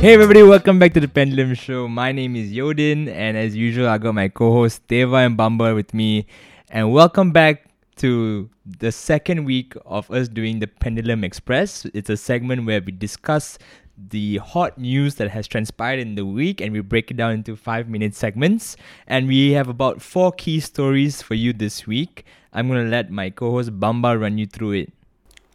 Hey 0.00 0.14
everybody, 0.14 0.44
welcome 0.44 0.78
back 0.78 0.94
to 0.94 1.00
the 1.00 1.08
Pendulum 1.08 1.54
Show. 1.54 1.88
My 1.88 2.12
name 2.12 2.36
is 2.36 2.52
Yodin, 2.52 3.08
and 3.08 3.36
as 3.36 3.56
usual, 3.56 3.88
I 3.88 3.98
got 3.98 4.14
my 4.14 4.28
co-host 4.28 4.86
Deva 4.86 5.16
and 5.16 5.36
Bamba 5.36 5.74
with 5.74 5.92
me. 5.92 6.28
And 6.70 6.92
welcome 6.92 7.32
back 7.32 7.64
to 7.96 8.48
the 8.64 8.92
second 8.92 9.44
week 9.44 9.74
of 9.84 10.08
us 10.12 10.28
doing 10.28 10.60
the 10.60 10.68
Pendulum 10.68 11.24
Express. 11.24 11.84
It's 11.94 12.08
a 12.10 12.16
segment 12.16 12.64
where 12.64 12.80
we 12.80 12.92
discuss 12.92 13.58
the 13.96 14.36
hot 14.36 14.78
news 14.78 15.16
that 15.16 15.30
has 15.30 15.48
transpired 15.48 15.98
in 15.98 16.14
the 16.14 16.24
week 16.24 16.60
and 16.60 16.72
we 16.72 16.78
break 16.78 17.10
it 17.10 17.16
down 17.16 17.32
into 17.32 17.56
five 17.56 17.88
minute 17.88 18.14
segments. 18.14 18.76
And 19.08 19.26
we 19.26 19.50
have 19.54 19.66
about 19.66 20.00
four 20.00 20.30
key 20.30 20.60
stories 20.60 21.22
for 21.22 21.34
you 21.34 21.52
this 21.52 21.88
week. 21.88 22.24
I'm 22.52 22.68
gonna 22.68 22.84
let 22.84 23.10
my 23.10 23.30
co-host 23.30 23.80
Bamba 23.80 24.18
run 24.18 24.38
you 24.38 24.46
through 24.46 24.72
it. 24.72 24.92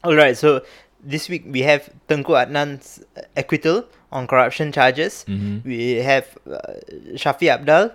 All 0.04 0.16
right, 0.16 0.36
so 0.36 0.66
this 1.02 1.30
week 1.30 1.46
we 1.48 1.62
have 1.62 1.90
Tengku 2.10 2.36
Adnan's 2.36 3.04
acquittal 3.38 3.86
on 4.14 4.28
corruption 4.28 4.72
charges. 4.72 5.26
Mhm. 5.28 5.66
We 5.66 5.96
have 6.06 6.26
uh, 6.46 6.58
Shafi 7.18 7.50
Apdal, 7.50 7.92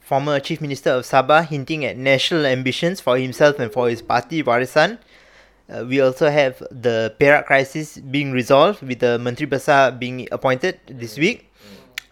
former 0.00 0.40
chief 0.40 0.60
minister 0.60 0.90
of 0.98 1.04
Sabah, 1.04 1.46
hinting 1.46 1.84
at 1.84 1.96
national 1.96 2.46
ambitions 2.46 3.00
for 3.00 3.18
himself 3.18 3.58
and 3.60 3.70
for 3.70 3.88
his 3.88 4.02
party 4.02 4.42
Warisan. 4.42 4.98
Uh, 5.68 5.84
we 5.84 6.00
also 6.00 6.30
have 6.30 6.62
the 6.72 7.14
Perak 7.20 7.44
crisis 7.46 7.98
being 7.98 8.32
resolved 8.32 8.80
with 8.82 9.00
the 9.00 9.18
Menteri 9.18 9.46
Besar 9.46 9.92
being 9.92 10.26
appointed 10.32 10.80
this 10.88 11.18
week, 11.18 11.52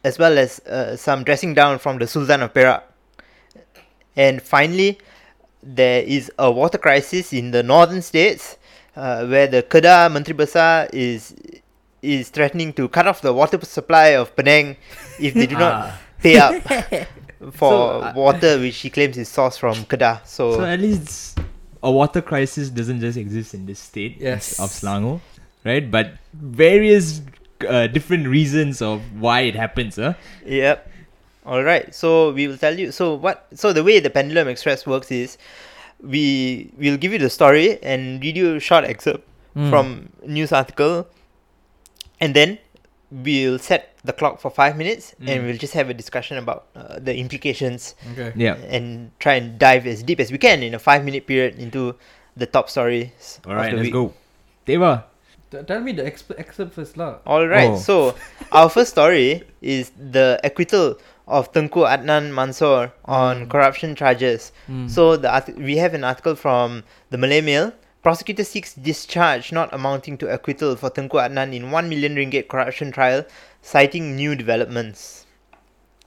as 0.05 0.19
well 0.19 0.37
as 0.37 0.61
uh, 0.69 0.95
some 0.95 1.25
dressing 1.25 1.55
down 1.55 1.79
from 1.79 1.99
the 1.99 2.07
Sultan 2.07 2.43
of 2.43 2.53
Perak. 2.53 2.85
And 4.15 4.43
finally, 4.43 4.99
there 5.63 6.03
is 6.03 6.31
a 6.39 6.51
water 6.53 6.77
crisis 6.79 7.33
in 7.33 7.51
the 7.51 7.63
northern 7.63 8.03
states 8.03 8.59
uh, 8.95 9.25
where 9.27 9.47
the 9.47 9.63
Kedah 9.63 10.13
Menteri 10.13 10.37
Besar 10.37 10.89
is 10.93 11.35
is 12.15 12.29
threatening 12.31 12.73
to 12.75 12.89
cut 12.89 13.07
off 13.07 13.21
the 13.21 13.33
water 13.33 13.59
supply 13.65 14.09
of 14.23 14.35
Penang 14.37 14.77
if 15.19 15.35
they 15.35 15.47
do 15.47 15.57
not 15.59 15.73
Ah. 15.75 15.99
pay 16.23 16.37
up 16.39 16.55
for 17.53 17.71
So, 17.71 18.01
uh, 18.01 18.13
water 18.17 18.59
which 18.59 18.79
he 18.79 18.91
claims 18.91 19.19
is 19.19 19.29
sourced 19.29 19.59
from 19.59 19.75
Kedah. 19.85 20.27
So, 20.27 20.57
So 20.57 20.65
at 20.65 20.81
least 20.81 21.39
a 21.83 21.91
water 21.91 22.23
crisis 22.23 22.71
doesn't 22.71 23.01
just 23.01 23.19
exist 23.19 23.55
in 23.55 23.67
this 23.67 23.79
state 23.81 24.17
Yes. 24.21 24.59
of 24.59 24.71
Selangor, 24.71 25.21
right? 25.65 25.91
But 25.91 26.15
various 26.33 27.21
uh, 27.69 27.87
different 27.89 28.29
reasons 28.29 28.81
of 28.83 29.01
why 29.19 29.41
it 29.51 29.55
happens, 29.57 29.97
huh? 29.97 30.15
Yep. 30.45 30.91
All 31.47 31.63
right. 31.63 31.95
So 31.95 32.33
we 32.33 32.49
will 32.49 32.59
tell 32.59 32.77
you. 32.79 32.91
So 32.93 33.15
what? 33.15 33.47
So 33.55 33.73
the 33.73 33.85
way 33.85 34.01
the 34.01 34.11
Pendulum 34.11 34.49
Express 34.49 34.85
works 34.87 35.11
is, 35.11 35.39
we 36.03 36.71
will 36.77 36.97
give 36.99 37.13
you 37.13 37.19
the 37.19 37.31
story 37.31 37.79
and 37.83 38.21
read 38.23 38.37
you 38.37 38.57
a 38.57 38.61
short 38.61 38.85
excerpt 38.85 39.25
Mm. 39.57 39.71
from 39.73 39.87
news 40.27 40.53
article, 40.53 41.07
and 42.21 42.35
then 42.35 42.59
we'll 43.11 43.59
set 43.59 43.95
the 44.05 44.13
clock 44.13 44.41
for 44.41 44.51
five 44.51 44.77
minutes 44.77 45.15
Mm. 45.23 45.29
and 45.31 45.37
we'll 45.47 45.57
just 45.59 45.75
have 45.75 45.89
a 45.91 45.95
discussion 45.95 46.39
about 46.39 46.67
uh, 46.75 46.99
the 46.99 47.15
implications 47.17 47.95
Okay. 48.13 48.33
Yeah. 48.35 48.57
and 48.69 49.11
try 49.19 49.35
and 49.35 49.59
dive 49.59 49.87
as 49.87 50.03
deep 50.03 50.19
as 50.19 50.33
we 50.33 50.39
can 50.39 50.63
in 50.63 50.75
a 50.75 50.79
five 50.79 51.05
minute 51.05 51.27
period 51.27 51.55
into 51.59 51.95
the 52.37 52.47
top 52.47 52.69
stories. 52.69 53.41
All 53.47 53.53
of 53.53 53.59
right, 53.59 53.71
the 53.71 53.77
let's 53.79 53.87
week. 53.87 53.93
go. 53.95 54.13
Deva. 54.67 55.05
T- 55.51 55.63
tell 55.63 55.81
me 55.81 55.93
the 55.93 56.03
exp- 56.03 56.35
excerpt 56.37 56.75
first, 56.75 56.97
lah. 56.99 57.19
All 57.25 57.47
right. 57.47 57.71
Oh. 57.71 57.79
So 57.79 58.15
our 58.53 58.69
first 58.69 58.91
story 58.91 59.47
is 59.63 59.93
the 59.95 60.41
acquittal 60.43 60.99
of 61.31 61.51
Tengku 61.55 61.87
Adnan 61.87 62.35
Mansor 62.35 62.91
on 63.07 63.47
Mm. 63.47 63.51
corruption 63.51 63.95
charges. 63.95 64.51
Mm. 64.69 64.91
So 64.91 65.17
the 65.17 65.31
art- 65.31 65.55
we 65.57 65.79
have 65.79 65.95
an 65.95 66.03
article 66.03 66.35
from 66.35 66.83
the 67.11 67.19
Malay 67.19 67.41
Mail. 67.41 67.71
Prosecutor 68.07 68.45
seeks 68.45 68.73
discharge 68.75 69.51
not 69.51 69.75
amounting 69.75 70.17
to 70.19 70.33
acquittal 70.33 70.77
for 70.77 70.91
Tengku 70.91 71.19
Adnan 71.19 71.53
in 71.53 71.73
1 71.73 71.89
million 71.89 72.15
ringgit 72.15 72.47
corruption 72.47 72.93
trial, 72.93 73.25
citing 73.63 74.15
new 74.15 74.37
developments. 74.37 75.27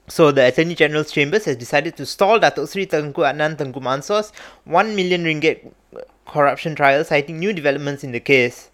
So 0.08 0.32
the 0.32 0.48
Attorney 0.48 0.76
General's 0.76 1.12
Chambers 1.12 1.44
has 1.44 1.58
decided 1.58 1.98
to 1.98 2.06
stall 2.06 2.40
Datuk 2.40 2.70
Sri 2.70 2.86
Tengku 2.86 3.16
Adnan 3.16 3.58
Tengku 3.58 3.82
Mansor's 3.82 4.32
1 4.64 4.96
million 4.96 5.26
ringgit 5.26 5.74
corruption 6.26 6.74
trial, 6.74 7.04
citing 7.04 7.38
new 7.38 7.52
developments 7.52 8.06
in 8.06 8.14
the 8.14 8.22
case. 8.22 8.72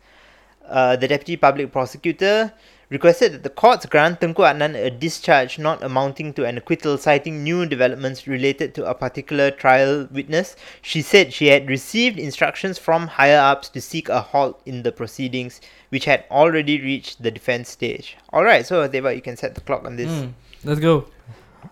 Uh, 0.68 0.96
the 0.96 1.08
Deputy 1.08 1.36
Public 1.36 1.72
Prosecutor 1.72 2.54
requested 2.90 3.34
that 3.34 3.44
the 3.44 3.50
courts 3.50 3.86
grant 3.86 4.20
Tengku 4.20 4.44
Adnan 4.44 4.76
a 4.76 4.90
discharge 4.90 5.58
not 5.58 5.84
amounting 5.84 6.34
to 6.34 6.46
an 6.46 6.58
acquittal, 6.58 6.98
citing 6.98 7.44
new 7.44 7.66
developments 7.66 8.28
related 8.28 8.76
to 8.76 8.86
a 8.86 8.94
particular 8.94 9.52
trial 9.52 10.08
witness. 10.12 10.56
She 10.82 11.02
said 11.02 11.34
she 11.34 11.48
had 11.48 11.70
received 11.70 12.20
instructions 12.20 12.78
from 12.78 13.08
higher 13.08 13.40
ups 13.40 13.70
to 13.70 13.82
seek 13.82 14.10
a 14.10 14.22
halt 14.22 14.62
in 14.66 14.84
the 14.84 14.92
proceedings, 14.92 15.62
which 15.90 16.06
had 16.06 16.26
already 16.30 16.82
reached 16.82 17.24
the 17.24 17.32
defense 17.32 17.70
stage. 17.70 18.18
Alright, 18.34 18.66
so 18.66 18.88
Deva, 18.88 19.16
you 19.16 19.22
can 19.22 19.38
set 19.38 19.56
the 19.56 19.62
clock 19.62 19.86
on 19.86 19.96
this. 19.96 20.12
Mm. 20.12 20.34
Let's 20.64 20.80
go. 20.80 21.08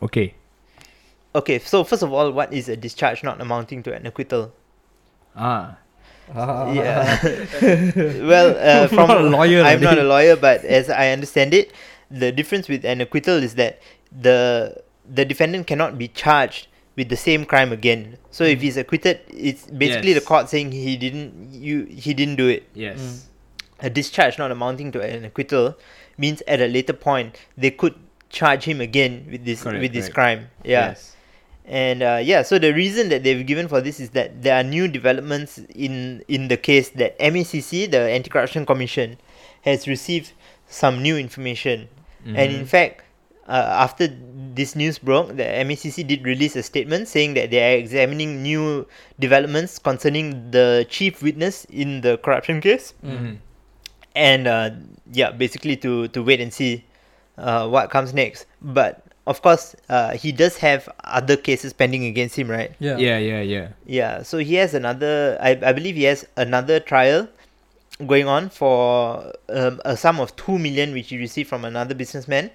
Okay. 0.01 0.34
Okay, 1.35 1.59
so 1.59 1.84
first 1.84 2.03
of 2.03 2.13
all, 2.13 2.31
what 2.31 2.53
is 2.53 2.69
a 2.69 2.78
discharge 2.78 3.24
not 3.24 3.41
amounting 3.41 3.81
to 3.84 3.94
an 3.94 4.06
acquittal? 4.06 4.53
Ah. 5.35 5.78
Yeah. 6.30 7.20
well, 8.24 8.56
uh, 8.58 8.88
from 8.88 9.08
Not 9.08 9.22
a 9.22 9.30
lawyer, 9.30 9.62
I'm 9.62 9.82
not 9.82 9.98
a 9.98 10.04
lawyer, 10.04 10.36
but 10.36 10.64
as 10.64 10.90
I 10.90 11.10
understand 11.10 11.54
it, 11.54 11.74
the 12.10 12.32
difference 12.32 12.68
with 12.70 12.86
an 12.86 13.02
acquittal 13.02 13.42
is 13.42 13.56
that 13.56 13.82
the 14.12 14.82
the 15.04 15.26
defendant 15.26 15.68
cannot 15.68 15.98
be 15.98 16.08
charged 16.08 16.68
with 16.96 17.10
the 17.10 17.18
same 17.18 17.46
crime 17.46 17.72
again. 17.72 18.18
So 18.32 18.44
if 18.44 18.62
he's 18.62 18.78
acquitted, 18.78 19.22
it's 19.28 19.66
basically 19.66 20.14
the 20.14 20.22
court 20.22 20.50
saying 20.50 20.72
he 20.72 20.96
didn't 20.96 21.54
you 21.54 21.86
he 21.86 22.14
didn't 22.14 22.36
do 22.36 22.48
it. 22.48 22.70
Yes. 22.74 23.00
Mm. 23.00 23.88
A 23.88 23.90
discharge 23.90 24.38
not 24.38 24.52
amounting 24.52 24.92
to 24.94 25.02
an 25.02 25.26
acquittal 25.26 25.76
means 26.18 26.42
at 26.48 26.62
a 26.62 26.68
later 26.68 26.94
point 26.94 27.36
they 27.58 27.72
could 27.72 27.96
charge 28.30 28.64
him 28.64 28.80
again 28.80 29.28
with 29.30 29.46
this 29.46 29.64
Correct, 29.64 29.82
with 29.82 29.94
this 29.94 30.06
correct. 30.06 30.16
crime. 30.16 30.50
Yeah. 30.64 30.90
Yes. 30.90 31.12
And 31.66 32.03
uh, 32.03 32.19
yeah, 32.22 32.41
so 32.44 32.59
the 32.59 32.74
reason 32.74 33.07
that 33.09 33.24
they've 33.24 33.46
given 33.46 33.68
for 33.68 33.79
this 33.79 34.00
is 34.00 34.09
that 34.12 34.41
there 34.44 34.56
are 34.59 34.63
new 34.63 34.88
developments 34.88 35.59
in 35.74 36.24
in 36.28 36.50
the 36.50 36.57
case 36.57 36.90
that 37.00 37.18
MACC, 37.19 37.90
the 37.90 38.00
Anti-Corruption 38.12 38.66
Commission, 38.66 39.18
has 39.63 39.88
received 39.88 40.34
some 40.68 41.01
new 41.01 41.16
information. 41.18 41.88
And 42.25 42.51
in 42.51 42.63
Mhm. 42.63 42.68
fact, 42.68 43.03
uh, 43.47 43.79
after 43.84 44.07
this 44.56 44.75
news 44.75 45.00
broke, 45.00 45.35
the 45.35 45.44
MACC 45.44 46.03
did 46.03 46.24
release 46.24 46.56
a 46.56 46.63
statement 46.63 47.07
saying 47.07 47.34
that 47.35 47.51
they 47.51 47.59
are 47.63 47.75
examining 47.78 48.41
new 48.44 48.88
developments 49.19 49.80
concerning 49.80 50.51
the 50.51 50.85
chief 50.90 51.22
witness 51.24 51.63
in 51.72 52.01
the 52.01 52.18
corruption 52.18 52.59
case, 52.59 52.94
Mhm. 53.03 53.38
and 54.16 54.47
uh, 54.47 54.69
yeah, 55.12 55.31
basically 55.31 55.75
to 55.78 56.07
to 56.09 56.24
wait 56.24 56.40
and 56.40 56.51
see 56.53 56.84
uh, 57.38 57.68
what 57.68 57.90
comes 57.90 58.13
next. 58.13 58.45
But 58.62 59.03
of 59.26 59.42
course, 59.42 59.76
uh, 59.90 60.16
he 60.18 60.32
does 60.32 60.58
have 60.58 60.90
other 61.04 61.38
cases 61.38 61.72
pending 61.74 62.06
against 62.06 62.36
him, 62.36 62.50
right? 62.52 62.72
Yeah. 62.80 62.98
Yeah, 62.98 63.18
yeah, 63.18 63.42
yeah. 63.42 63.68
Yeah, 63.86 64.24
so 64.24 64.38
he 64.38 64.56
has 64.56 64.74
another. 64.74 65.38
I, 65.42 65.52
I 65.64 65.74
believe 65.74 65.96
he 65.96 66.04
has 66.04 66.28
another 66.36 66.80
trial 66.80 67.28
going 68.06 68.28
on 68.28 68.50
for 68.50 69.32
um, 69.50 69.80
a 69.86 69.96
sum 69.96 70.20
of 70.20 70.36
two 70.36 70.58
million, 70.60 70.94
which 70.94 71.10
he 71.10 71.18
received 71.18 71.48
from 71.48 71.64
another 71.64 71.96
businessman. 71.96 72.52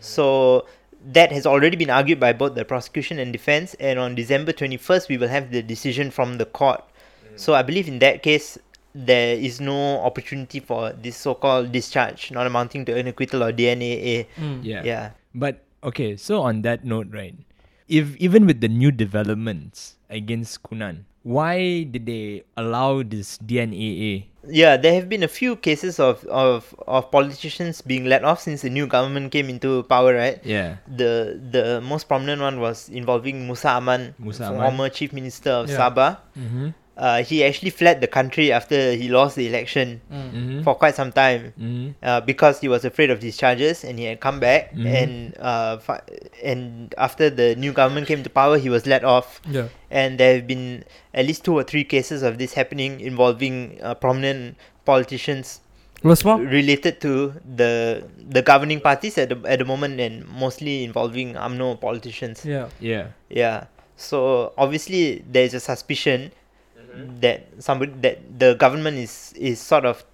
So 0.00 0.66
that 1.12 1.32
has 1.32 1.46
already 1.46 1.76
been 1.76 1.90
argued 1.90 2.20
by 2.20 2.32
both 2.32 2.54
the 2.54 2.64
prosecution 2.64 3.18
and 3.18 3.32
defense. 3.32 3.74
And 3.80 3.98
on 3.98 4.14
December 4.14 4.52
twenty 4.52 4.76
first, 4.76 5.08
we 5.08 5.16
will 5.16 5.28
have 5.28 5.50
the 5.50 5.62
decision 5.62 6.10
from 6.10 6.38
the 6.38 6.44
court. 6.44 6.84
So 7.34 7.54
I 7.54 7.62
believe 7.62 7.88
in 7.88 7.98
that 8.00 8.22
case, 8.22 8.58
there 8.94 9.34
is 9.34 9.60
no 9.60 10.00
opportunity 10.00 10.60
for 10.60 10.92
this 10.92 11.16
so-called 11.16 11.72
discharge, 11.72 12.30
not 12.30 12.46
amounting 12.46 12.84
to 12.84 12.96
an 12.96 13.08
acquittal 13.08 13.42
or 13.42 13.52
DNAA. 13.52 14.26
Mm. 14.36 14.60
Yeah. 14.62 14.82
Yeah. 14.84 15.10
But 15.34 15.64
okay, 15.82 16.16
so 16.16 16.42
on 16.42 16.62
that 16.62 16.84
note, 16.84 17.08
right? 17.10 17.34
If 17.88 18.16
even 18.16 18.46
with 18.46 18.60
the 18.60 18.68
new 18.68 18.90
developments 18.90 19.96
against 20.08 20.62
Ku 20.62 20.74
Nan, 20.76 21.04
why 21.22 21.84
did 21.84 22.06
they 22.06 22.42
allow 22.56 23.02
this 23.02 23.38
DNAA? 23.38 24.26
Yeah, 24.42 24.76
there 24.76 24.94
have 24.94 25.08
been 25.08 25.22
a 25.22 25.30
few 25.30 25.54
cases 25.54 26.00
of, 26.00 26.24
of, 26.26 26.74
of 26.88 27.10
politicians 27.12 27.78
being 27.80 28.06
let 28.06 28.24
off 28.24 28.40
since 28.40 28.62
the 28.62 28.70
new 28.70 28.88
government 28.88 29.30
came 29.30 29.48
into 29.48 29.84
power, 29.84 30.14
right? 30.14 30.42
Yeah. 30.42 30.82
The 30.90 31.38
the 31.38 31.78
most 31.80 32.08
prominent 32.10 32.42
one 32.42 32.58
was 32.58 32.88
involving 32.90 33.46
Musa 33.46 33.78
Aman, 33.78 34.14
Musa 34.18 34.50
Aman. 34.50 34.58
former 34.58 34.88
chief 34.90 35.12
minister 35.12 35.50
of 35.62 35.70
Yeah. 35.70 35.78
Sabah. 35.78 36.18
Mm-hmm. 36.34 36.68
Uh, 36.94 37.24
he 37.24 37.40
actually 37.42 37.70
fled 37.70 38.00
the 38.02 38.06
country 38.06 38.52
after 38.52 38.92
he 38.92 39.08
lost 39.08 39.34
the 39.34 39.48
election 39.48 40.00
Mm. 40.12 40.28
Mm-hmm. 40.32 40.60
for 40.62 40.74
quite 40.76 40.94
some 40.94 41.08
time 41.10 41.54
mm-hmm. 41.58 41.96
uh, 42.04 42.20
because 42.20 42.60
he 42.60 42.68
was 42.68 42.84
afraid 42.84 43.08
of 43.08 43.20
these 43.24 43.36
charges 43.40 43.80
and 43.82 43.98
he 43.98 44.04
had 44.04 44.20
come 44.20 44.38
back 44.40 44.76
Mhm. 44.76 44.84
and 44.92 45.12
uh, 45.40 45.78
fi- 45.80 46.04
and 46.44 46.92
after 47.00 47.30
the 47.30 47.56
new 47.56 47.72
government 47.72 48.06
came 48.06 48.20
to 48.22 48.28
power, 48.28 48.58
he 48.60 48.68
was 48.68 48.84
let 48.84 49.04
off. 49.08 49.40
Yeah. 49.48 49.68
And 49.90 50.20
there 50.20 50.34
have 50.36 50.46
been 50.46 50.84
at 51.16 51.24
least 51.24 51.44
two 51.48 51.56
or 51.56 51.64
three 51.64 51.84
cases 51.84 52.22
of 52.22 52.36
this 52.36 52.52
happening 52.52 53.00
involving 53.00 53.80
uh, 53.80 53.94
prominent 53.96 54.56
politicians 54.84 55.60
What's 56.02 56.24
more? 56.28 56.36
related 56.36 57.00
to 57.08 57.32
the 57.46 58.04
the 58.20 58.42
governing 58.42 58.80
parties 58.84 59.16
at 59.16 59.30
the 59.32 59.38
at 59.48 59.60
the 59.62 59.64
moment 59.64 59.96
and 60.00 60.28
mostly 60.28 60.84
involving 60.84 61.34
UMNO 61.40 61.80
politicians. 61.80 62.44
Yeah. 62.44 62.68
Yeah. 62.84 63.16
Yeah. 63.32 63.64
So 63.96 64.52
obviously 64.58 65.24
there 65.24 65.44
is 65.48 65.54
a 65.54 65.60
suspicion 65.60 66.32
that 67.20 67.46
somebody 67.58 67.92
that 68.00 68.18
the 68.38 68.54
government 68.54 68.96
is 68.98 69.32
is 69.36 69.60
sort 69.60 69.84
of 69.84 70.04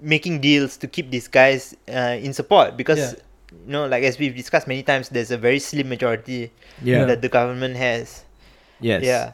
making 0.00 0.40
deals 0.40 0.76
to 0.78 0.86
keep 0.86 1.10
these 1.10 1.28
guys 1.28 1.74
uh, 1.88 2.16
in 2.20 2.32
support 2.32 2.76
because 2.76 2.98
Yeah. 2.98 3.12
you 3.66 3.72
know, 3.72 3.86
like 3.86 4.02
as 4.04 4.18
we've 4.18 4.34
discussed 4.34 4.66
many 4.66 4.82
times, 4.82 5.08
there's 5.08 5.30
a 5.30 5.38
very 5.38 5.58
slim 5.58 5.88
majority 5.88 6.50
Yeah. 6.82 7.04
that 7.06 7.22
the 7.22 7.28
government 7.28 7.76
has. 7.76 8.24
Yes. 8.80 9.02
Yeah. 9.02 9.32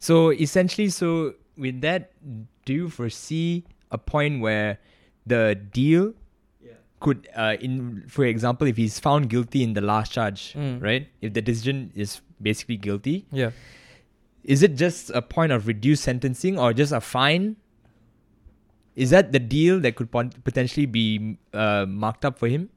So 0.00 0.30
essentially, 0.32 0.88
so 0.90 1.34
with 1.56 1.80
that, 1.80 2.12
do 2.64 2.72
you 2.72 2.88
foresee 2.90 3.64
a 3.90 3.98
point 3.98 4.40
where 4.40 4.78
the 5.26 5.54
deal 5.72 6.12
could, 7.00 7.28
uh, 7.36 7.56
in 7.60 8.04
for 8.08 8.24
example, 8.24 8.66
if 8.66 8.76
he's 8.76 8.98
found 8.98 9.28
guilty 9.30 9.62
in 9.62 9.72
the 9.74 9.80
last 9.80 10.12
charge, 10.12 10.52
Mm. 10.54 10.82
right? 10.82 11.06
If 11.22 11.32
the 11.32 11.40
decision 11.42 11.92
is 11.94 12.20
basically 12.42 12.76
guilty, 12.76 13.24
Yeah. 13.32 13.50
Is 14.48 14.62
it 14.62 14.76
just 14.76 15.10
a 15.10 15.20
point 15.20 15.52
of 15.52 15.66
reduced 15.68 16.02
sentencing 16.02 16.58
or 16.58 16.72
just 16.72 16.90
a 16.90 17.00
fine? 17.02 17.56
Is 18.96 19.10
that 19.10 19.30
the 19.30 19.38
deal 19.38 19.78
that 19.80 19.94
could 19.94 20.10
potentially 20.10 20.86
be 20.86 21.36
uh, 21.52 21.84
marked 21.86 22.24
up 22.24 22.38
for 22.38 22.48
him? 22.48 22.70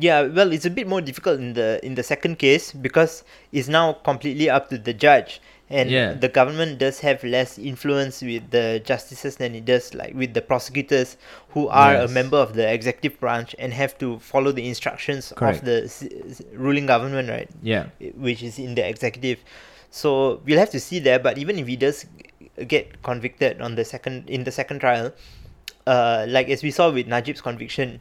Yeah, 0.00 0.22
well, 0.22 0.52
it's 0.52 0.64
a 0.64 0.70
bit 0.70 0.88
more 0.88 1.00
difficult 1.02 1.38
in 1.38 1.52
the 1.52 1.84
in 1.84 1.96
the 1.96 2.02
second 2.02 2.38
case 2.38 2.72
because 2.72 3.24
it's 3.52 3.68
now 3.68 3.92
completely 3.92 4.48
up 4.48 4.70
to 4.70 4.78
the 4.78 4.94
judge, 4.94 5.40
and 5.68 5.90
Yeah. 5.90 6.14
the 6.14 6.28
government 6.28 6.78
does 6.78 7.00
have 7.00 7.22
less 7.24 7.58
influence 7.58 8.22
with 8.22 8.48
the 8.50 8.80
justices 8.84 9.36
than 9.36 9.54
it 9.54 9.66
does 9.66 9.92
like 9.94 10.14
with 10.14 10.32
the 10.34 10.40
prosecutors, 10.40 11.16
who 11.50 11.68
are 11.68 11.96
a 11.96 12.08
member 12.08 12.38
of 12.38 12.54
the 12.54 12.66
executive 12.72 13.20
branch 13.20 13.54
and 13.58 13.74
have 13.74 13.98
to 13.98 14.18
follow 14.20 14.50
the 14.52 14.66
instructions 14.66 15.32
Correct. 15.36 15.58
of 15.58 15.64
the 15.66 16.44
ruling 16.54 16.86
government, 16.86 17.28
right? 17.28 17.50
Yeah. 17.62 17.86
which 18.16 18.42
is 18.42 18.58
in 18.58 18.74
the 18.76 18.88
executive. 18.88 19.38
So 19.90 20.40
we'll 20.44 20.58
have 20.58 20.70
to 20.70 20.80
see 20.80 20.98
there. 20.98 21.18
But 21.18 21.38
even 21.38 21.58
if 21.58 21.66
he 21.66 21.76
does 21.76 22.06
get 22.66 23.02
convicted 23.02 23.60
on 23.60 23.74
the 23.74 23.84
second 23.84 24.28
in 24.28 24.44
the 24.44 24.52
second 24.52 24.80
trial, 24.80 25.12
uh, 25.86 26.26
like 26.28 26.48
as 26.48 26.62
we 26.62 26.70
saw 26.70 26.90
with 26.90 27.06
Najib's 27.06 27.40
conviction, 27.40 28.00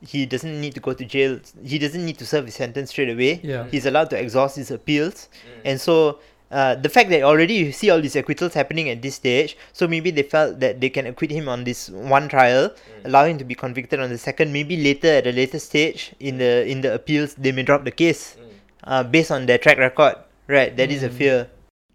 he 0.00 0.26
doesn't 0.26 0.60
need 0.60 0.74
to 0.74 0.80
go 0.80 0.94
to 0.94 1.04
jail. 1.04 1.40
He 1.64 1.78
doesn't 1.78 2.04
need 2.04 2.18
to 2.18 2.26
serve 2.26 2.46
his 2.46 2.54
sentence 2.54 2.90
straight 2.90 3.10
away. 3.10 3.40
Yeah. 3.42 3.66
He's 3.70 3.86
allowed 3.86 4.10
to 4.10 4.18
exhaust 4.18 4.56
his 4.56 4.70
appeals, 4.70 5.28
and 5.64 5.80
so. 5.80 6.20
Uh, 6.50 6.74
the 6.74 6.88
fact 6.88 7.10
that 7.10 7.20
already 7.20 7.52
you 7.52 7.72
see 7.72 7.90
all 7.90 8.00
these 8.00 8.16
acquittals 8.16 8.54
happening 8.54 8.88
at 8.88 9.02
this 9.02 9.16
stage, 9.16 9.54
so 9.74 9.86
maybe 9.86 10.10
they 10.10 10.22
felt 10.22 10.58
that 10.60 10.80
they 10.80 10.88
can 10.88 11.04
acquit 11.06 11.30
him 11.30 11.46
on 11.46 11.62
this 11.62 11.90
one 11.90 12.26
trial, 12.26 12.70
allow 13.04 13.22
him 13.26 13.36
to 13.36 13.44
be 13.44 13.54
convicted 13.54 14.00
on 14.00 14.08
the 14.08 14.16
second. 14.16 14.50
Maybe 14.50 14.74
later 14.82 15.08
at 15.08 15.26
a 15.26 15.32
later 15.32 15.58
stage 15.58 16.14
in 16.20 16.38
the 16.38 16.64
in 16.66 16.80
the 16.80 16.94
appeals, 16.94 17.34
they 17.34 17.52
may 17.52 17.64
drop 17.64 17.84
the 17.84 17.90
case 17.90 18.38
uh, 18.84 19.02
based 19.02 19.30
on 19.30 19.44
their 19.44 19.58
track 19.58 19.76
record. 19.76 20.16
Right, 20.48 20.74
that 20.76 20.90
is 20.90 21.02
a 21.02 21.08
Mm. 21.10 21.12
fear. 21.14 21.38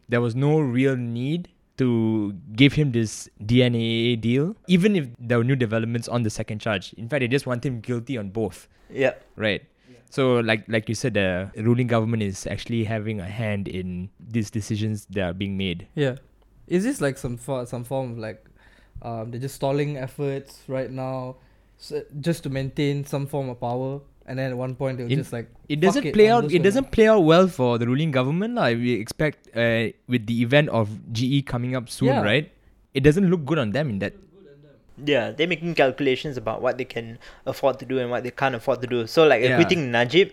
there 0.10 0.22
was 0.22 0.36
no 0.36 0.60
real 0.60 0.96
need 0.96 1.50
to 1.78 2.34
give 2.54 2.74
him 2.74 2.92
this 2.92 3.28
DNA 3.42 4.16
deal, 4.16 4.56
even 4.68 4.96
if 4.96 5.08
there 5.18 5.40
were 5.40 5.44
new 5.44 5.56
developments 5.56 6.08
on 6.08 6.22
the 6.22 6.30
second 6.30 6.60
charge. 6.60 6.94
In 6.94 7.10
fact, 7.10 7.22
they 7.22 7.28
just 7.28 7.48
want 7.48 7.66
him 7.66 7.80
guilty 7.82 8.16
on 8.18 8.30
both, 8.30 8.68
Yeah, 8.94 9.14
right? 9.36 9.64
So, 10.12 10.38
like 10.46 10.66
like 10.70 10.86
you 10.88 10.94
said, 10.94 11.16
the 11.18 11.50
ruling 11.58 11.88
government 11.88 12.22
is 12.22 12.46
actually 12.46 12.84
having 12.84 13.18
a 13.20 13.26
hand 13.26 13.66
in 13.68 14.10
these 14.22 14.52
decisions 14.52 15.08
that 15.10 15.24
are 15.24 15.34
being 15.34 15.58
made. 15.58 15.88
Yeah. 15.96 16.18
Is 16.68 16.84
this 16.84 17.02
like 17.02 17.18
some 17.18 17.38
for, 17.38 17.66
some 17.66 17.84
form 17.84 18.12
of 18.12 18.18
like 18.20 18.46
um 19.02 19.32
they're 19.32 19.42
just 19.42 19.56
stalling 19.56 19.98
efforts 19.98 20.62
right 20.68 20.92
now 20.92 21.36
so 21.78 22.04
just 22.22 22.44
to 22.44 22.50
maintain 22.54 23.04
some 23.04 23.26
form 23.26 23.50
of 23.50 23.60
power 23.60 24.00
and 24.26 24.40
then 24.40 24.52
at 24.52 24.58
one 24.58 24.76
point 24.76 24.98
they'll 24.98 25.12
In- 25.12 25.20
just 25.20 25.34
like 25.34 25.50
It 25.68 25.80
doesn't 25.80 26.06
it, 26.06 26.14
play 26.14 26.32
I'm 26.32 26.46
out. 26.46 26.52
It 26.52 26.64
doesn't 26.64 26.92
play 26.92 27.08
out 27.08 27.20
well 27.22 27.48
for 27.48 27.78
the 27.78 27.86
ruling 27.88 28.12
government. 28.12 28.56
Like 28.56 28.78
we 28.78 28.94
expect 28.94 29.50
uh, 29.56 29.92
with 30.08 30.26
the 30.28 30.42
event 30.42 30.70
of 30.70 30.90
GE 31.12 31.46
coming 31.46 31.76
up 31.76 31.90
soon, 31.90 32.08
Yeah. 32.10 32.22
right? 32.24 32.52
It 32.94 33.02
doesn't 33.04 33.28
look 33.30 33.46
good 33.46 33.58
on 33.60 33.72
them 33.72 33.90
in 33.90 34.00
that. 34.00 34.14
yeah, 35.04 35.32
they're 35.32 35.48
making 35.48 35.74
calculations 35.74 36.38
about 36.38 36.62
what 36.62 36.78
they 36.78 36.86
can 36.86 37.18
afford 37.46 37.80
to 37.80 37.86
do 37.86 37.98
and 38.00 38.12
what 38.12 38.24
they 38.24 38.30
can't 38.32 38.54
afford 38.56 38.80
to 38.82 38.88
do. 38.88 39.08
So, 39.08 39.26
like 39.26 39.42
Yeah. 39.42 39.58
acquitting 39.58 39.90
Najib 39.92 40.32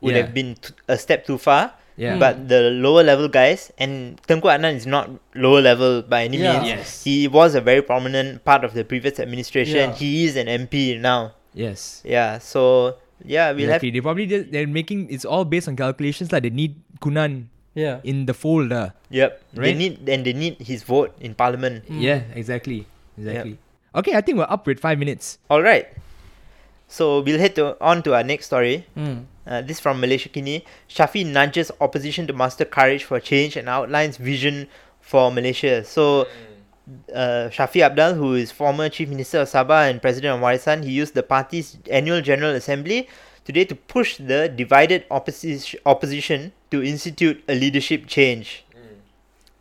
would 0.00 0.14
Yeah. 0.14 0.22
have 0.22 0.34
been 0.34 0.54
t- 0.60 0.74
a 0.86 0.98
step 0.98 1.24
too 1.26 1.38
far. 1.38 1.72
Yeah. 1.96 2.14
Mm. 2.14 2.20
But 2.20 2.48
the 2.48 2.70
lower 2.70 3.02
level 3.02 3.26
guys, 3.26 3.72
and 3.78 4.20
Tengku 4.28 4.46
Adnan 4.46 4.76
is 4.76 4.86
not 4.86 5.10
lower 5.34 5.60
level 5.60 6.02
by 6.02 6.24
any 6.24 6.36
Yeah. 6.38 6.52
means. 6.60 6.68
Yes. 6.68 7.02
He 7.02 7.26
was 7.26 7.56
a 7.56 7.60
very 7.60 7.82
prominent 7.82 8.44
part 8.44 8.62
of 8.62 8.74
the 8.74 8.84
previous 8.84 9.18
administration. 9.18 9.90
Yeah. 9.90 9.94
He 9.96 10.24
is 10.26 10.36
an 10.36 10.46
MP 10.46 10.94
now. 10.94 11.32
Yes. 11.54 12.02
Yeah, 12.04 12.38
so 12.38 12.96
yeah, 13.24 13.52
we'll 13.52 13.64
exactly. 13.64 13.90
They 13.90 14.00
probably 14.00 14.26
just, 14.26 14.52
they're 14.52 14.66
making 14.66 15.10
it's 15.10 15.24
all 15.24 15.44
based 15.44 15.68
on 15.68 15.76
calculations. 15.76 16.32
Like 16.32 16.42
they 16.44 16.50
need 16.50 16.76
Ku 17.00 17.10
Nan 17.10 17.50
Yeah. 17.74 18.00
in 18.02 18.26
the 18.26 18.34
fold. 18.34 18.72
Uh. 18.72 18.90
have. 18.90 18.92
Yep. 19.10 19.30
They 19.54 19.74
need 19.74 20.08
and 20.08 20.26
they 20.26 20.32
need 20.32 20.58
his 20.60 20.82
vote 20.82 21.14
in 21.20 21.34
parliament. 21.34 21.86
Mm. 21.86 22.02
Yeah, 22.02 22.22
exactly. 22.34 22.86
Exactly. 23.16 23.58
Okay, 23.94 24.14
I 24.14 24.20
think 24.20 24.38
we're 24.38 24.50
up 24.50 24.66
with 24.66 24.78
five 24.78 24.98
minutes. 24.98 25.38
All 25.50 25.62
right. 25.62 25.86
So 26.88 27.20
we'll 27.20 27.38
head 27.38 27.54
to, 27.56 27.76
on 27.80 28.02
to 28.04 28.14
our 28.14 28.24
next 28.24 28.46
story. 28.46 28.86
Mm. 28.96 29.24
Uh, 29.46 29.60
this 29.62 29.80
from 29.80 30.00
Malaysia 30.00 30.28
Kini. 30.28 30.64
Shafi 30.88 31.24
nudges 31.24 31.70
opposition 31.80 32.26
to 32.26 32.32
muster 32.32 32.64
courage 32.64 33.04
for 33.04 33.20
change 33.20 33.56
and 33.56 33.68
outlines 33.68 34.16
vision 34.16 34.68
for 35.00 35.32
Malaysia. 35.32 35.84
So, 35.84 36.26
uh, 37.14 37.48
Shafi 37.50 37.80
Apdal, 37.82 38.16
who 38.16 38.34
is 38.34 38.50
former 38.50 38.88
Chief 38.88 39.08
Minister 39.08 39.40
of 39.40 39.48
Sabah 39.48 39.90
and 39.90 40.00
President 40.00 40.36
of 40.36 40.40
Warisan, 40.40 40.84
he 40.84 40.90
used 40.90 41.14
the 41.14 41.22
party's 41.22 41.76
annual 41.90 42.20
General 42.20 42.54
Assembly 42.54 43.08
today 43.44 43.64
to 43.64 43.74
push 43.74 44.16
the 44.16 44.48
divided 44.48 45.04
opposition, 45.10 45.80
opposition 45.86 46.52
to 46.70 46.82
institute 46.82 47.42
a 47.48 47.54
leadership 47.54 48.06
change. 48.06 48.64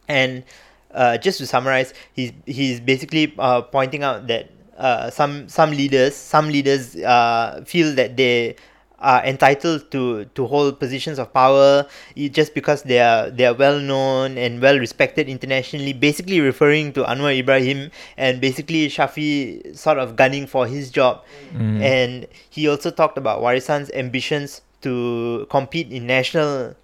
And 0.07 0.43
uh, 0.91 1.17
just 1.17 1.37
to 1.39 1.45
summarize, 1.45 1.93
he's 2.13 2.31
he's 2.45 2.79
basically 2.79 3.33
uh, 3.37 3.61
pointing 3.61 4.03
out 4.03 4.27
that 4.27 4.49
uh, 4.77 5.09
some 5.09 5.49
some 5.49 5.71
leaders 5.71 6.15
some 6.15 6.47
leaders 6.47 6.95
uh, 6.95 7.61
feel 7.65 7.93
that 7.95 8.15
they 8.15 8.55
are 8.99 9.23
entitled 9.23 9.91
to 9.91 10.25
to 10.33 10.47
hold 10.47 10.79
positions 10.79 11.19
of 11.19 11.31
power 11.33 11.85
just 12.15 12.53
because 12.53 12.83
they 12.83 12.99
are 12.99 13.29
they 13.29 13.45
are 13.45 13.53
well 13.53 13.79
known 13.79 14.37
and 14.37 14.61
well 14.61 14.77
respected 14.77 15.29
internationally. 15.29 15.93
Basically 15.93 16.41
referring 16.41 16.93
to 16.93 17.03
Anwar 17.03 17.37
Ibrahim 17.37 17.91
and 18.17 18.41
basically 18.41 18.87
Shafi 18.89 19.75
sort 19.77 19.97
of 19.99 20.15
gunning 20.15 20.47
for 20.47 20.65
his 20.65 20.89
job. 20.89 21.23
Mm. 21.53 21.81
And 21.81 22.27
he 22.49 22.67
also 22.67 22.89
talked 22.89 23.17
about 23.17 23.41
Warisan's 23.41 23.91
ambitions 23.91 24.61
to 24.81 25.45
compete 25.49 25.91
in 25.91 26.07
national 26.07 26.75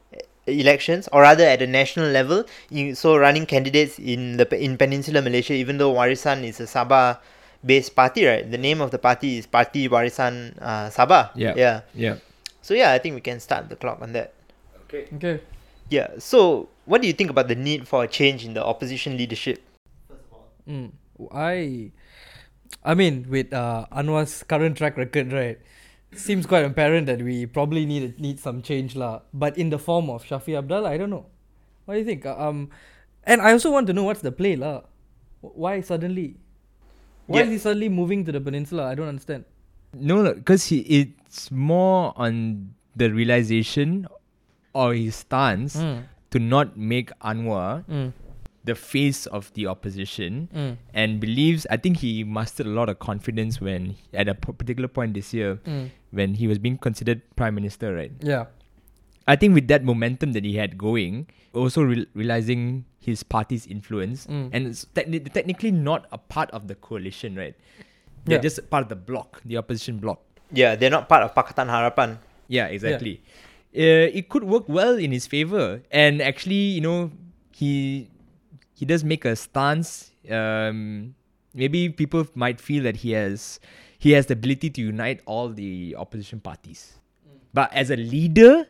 elections 0.45 1.07
or 1.13 1.21
rather 1.21 1.45
at 1.45 1.61
a 1.61 1.67
national 1.67 2.09
level 2.09 2.43
so 2.93 3.15
running 3.15 3.45
candidates 3.45 3.97
in 3.97 4.35
the 4.35 4.43
in 4.59 4.75
peninsular 4.77 5.21
malaysia 5.21 5.53
even 5.53 5.77
though 5.77 5.93
warisan 5.93 6.43
is 6.43 6.59
a 6.59 6.67
sabah 6.67 7.17
based 7.63 7.95
party 7.95 8.25
right 8.27 8.51
the 8.51 8.57
name 8.59 8.81
of 8.83 8.91
the 8.91 8.99
party 8.99 9.39
is 9.39 9.47
party 9.47 9.87
warisan 9.87 10.51
uh, 10.59 10.91
sabah 10.91 11.31
Yeah. 11.35 11.55
yeah 11.55 11.77
yeah. 11.95 12.15
so 12.61 12.75
yeah 12.75 12.91
i 12.91 12.99
think 12.99 13.15
we 13.15 13.23
can 13.23 13.39
start 13.39 13.69
the 13.71 13.75
clock 13.79 13.99
on 14.03 14.11
that 14.13 14.35
Okay. 14.93 15.09
Okay. 15.17 15.41
Yeah 15.89 16.21
so 16.21 16.69
what 16.85 17.01
do 17.01 17.09
you 17.09 17.17
think 17.17 17.33
about 17.33 17.49
the 17.49 17.57
need 17.57 17.89
for 17.89 18.03
a 18.05 18.07
change 18.07 18.45
in 18.45 18.53
the 18.53 18.61
opposition 18.61 19.17
leadership 19.17 19.57
first 20.05 20.21
Mm. 20.69 20.93
I 21.33 21.89
I 22.85 22.93
mean 22.93 23.25
with 23.27 23.49
uh 23.53 23.85
Anwar's 23.91 24.43
current 24.47 24.77
track 24.77 24.95
record, 24.97 25.33
right? 25.33 25.57
Seems 26.13 26.45
quite 26.45 26.63
apparent 26.63 27.09
that 27.09 27.19
we 27.25 27.43
probably 27.49 27.83
need 27.89 28.15
need 28.21 28.37
some 28.39 28.61
change 28.61 28.93
lah. 28.95 29.25
But 29.33 29.57
in 29.57 29.73
the 29.73 29.81
form 29.81 30.07
of 30.13 30.23
Shafi 30.23 30.53
Apdal, 30.55 30.85
I 30.85 30.95
don't 31.01 31.09
know. 31.09 31.25
What 31.83 31.97
do 31.97 31.99
you 31.99 32.07
think? 32.07 32.23
Uh, 32.23 32.37
Um 32.37 32.69
and 33.25 33.41
I 33.41 33.51
also 33.51 33.73
want 33.73 33.89
to 33.89 33.93
know 33.97 34.05
what's 34.07 34.21
the 34.21 34.31
play 34.31 34.53
lah. 34.55 34.85
Why 35.41 35.81
suddenly? 35.81 36.37
Why 37.27 37.39
Yeah. 37.39 37.45
is 37.45 37.51
he 37.51 37.57
suddenly 37.57 37.89
moving 37.89 38.25
to 38.25 38.31
the 38.31 38.41
peninsula? 38.41 38.85
I 38.91 38.95
don't 38.95 39.07
understand. 39.07 39.45
No, 39.93 40.33
because 40.33 40.65
he 40.67 40.79
it's 40.79 41.51
more 41.51 42.13
on 42.15 42.73
the 42.95 43.11
realization 43.11 44.07
or 44.73 44.93
his 44.93 45.15
stance 45.15 45.75
Mm. 45.77 46.03
to 46.31 46.39
not 46.39 46.75
make 46.77 47.11
Anwar 47.21 47.85
Mm. 47.87 48.11
the 48.65 48.75
face 48.75 49.25
of 49.27 49.51
the 49.53 49.67
opposition 49.67 50.47
Mm. 50.53 50.77
and 50.93 51.19
believes 51.19 51.67
I 51.69 51.77
think 51.77 51.97
he 51.97 52.23
mustered 52.23 52.65
a 52.65 52.69
lot 52.71 52.89
of 52.89 52.97
confidence 52.99 53.59
when 53.61 53.95
at 54.13 54.27
a 54.27 54.33
particular 54.35 54.87
point 54.87 55.13
this 55.13 55.33
year 55.33 55.59
Mm. 55.65 55.89
when 56.11 56.33
he 56.35 56.47
was 56.47 56.59
being 56.59 56.77
considered 56.77 57.21
prime 57.35 57.55
minister 57.55 57.93
right 57.93 58.11
Yeah. 58.21 58.45
I 59.27 59.35
think 59.35 59.53
with 59.55 59.67
that 59.69 59.83
momentum 59.83 60.33
that 60.33 60.43
he 60.43 60.55
had 60.57 60.77
going 60.77 61.27
also 61.53 61.81
re- 61.83 62.07
realizing 62.13 62.85
his 62.99 63.23
party's 63.23 63.67
influence 63.67 64.25
Mm. 64.27 64.49
and 64.51 64.67
it's 64.67 64.85
techni- 64.95 65.31
technically 65.31 65.71
not 65.71 66.07
a 66.11 66.17
part 66.17 66.49
of 66.51 66.67
the 66.67 66.75
coalition 66.75 67.35
right 67.35 67.55
they're 68.25 68.37
Yeah. 68.39 68.47
just 68.47 68.69
part 68.69 68.83
of 68.83 68.89
the 68.89 68.95
bloc 68.95 69.41
the 69.45 69.57
opposition 69.57 69.97
bloc 69.99 70.19
yeah 70.51 70.75
they're 70.75 70.89
not 70.91 71.07
part 71.07 71.23
of 71.23 71.33
pakatan 71.35 71.67
harapan 71.69 72.17
yeah, 72.51 72.67
exactly. 72.67 73.21
Uh, 73.73 74.05
it 74.13 74.27
could 74.29 74.43
work 74.43 74.67
well 74.67 74.97
in 74.99 75.11
his 75.11 75.25
favor, 75.25 75.81
and 75.89 76.21
actually, 76.21 76.75
you 76.77 76.81
know, 76.81 77.09
he 77.55 78.09
he 78.75 78.85
does 78.85 79.01
make 79.03 79.23
a 79.25 79.33
stance. 79.35 80.11
Um, 80.29 81.15
maybe 81.55 81.89
people 81.89 82.27
might 82.35 82.59
feel 82.61 82.83
that 82.83 82.97
he 82.97 83.11
has 83.15 83.59
he 83.97 84.11
has 84.11 84.27
the 84.27 84.33
ability 84.37 84.69
to 84.77 84.81
unite 84.83 85.21
all 85.25 85.49
the 85.49 85.95
opposition 85.97 86.39
parties, 86.43 86.99
but 87.55 87.71
as 87.73 87.89
a 87.89 87.95
leader, 87.97 88.67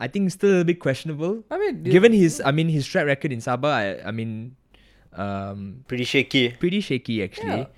I 0.00 0.08
think 0.08 0.26
it's 0.32 0.34
still 0.40 0.62
a 0.62 0.64
bit 0.64 0.80
questionable. 0.80 1.44
I 1.52 1.58
mean, 1.60 1.82
Given 1.84 2.12
his, 2.16 2.40
I 2.40 2.50
mean, 2.56 2.68
his 2.72 2.86
track 2.88 3.04
record 3.04 3.32
in 3.36 3.40
Sabah, 3.44 4.00
I, 4.00 4.08
I 4.08 4.10
mean, 4.10 4.56
um, 5.12 5.84
pretty 5.86 6.04
shaky 6.04 6.56
pretty 6.56 6.80
shaky 6.80 7.22
actually. 7.22 7.68
Yeah. 7.68 7.76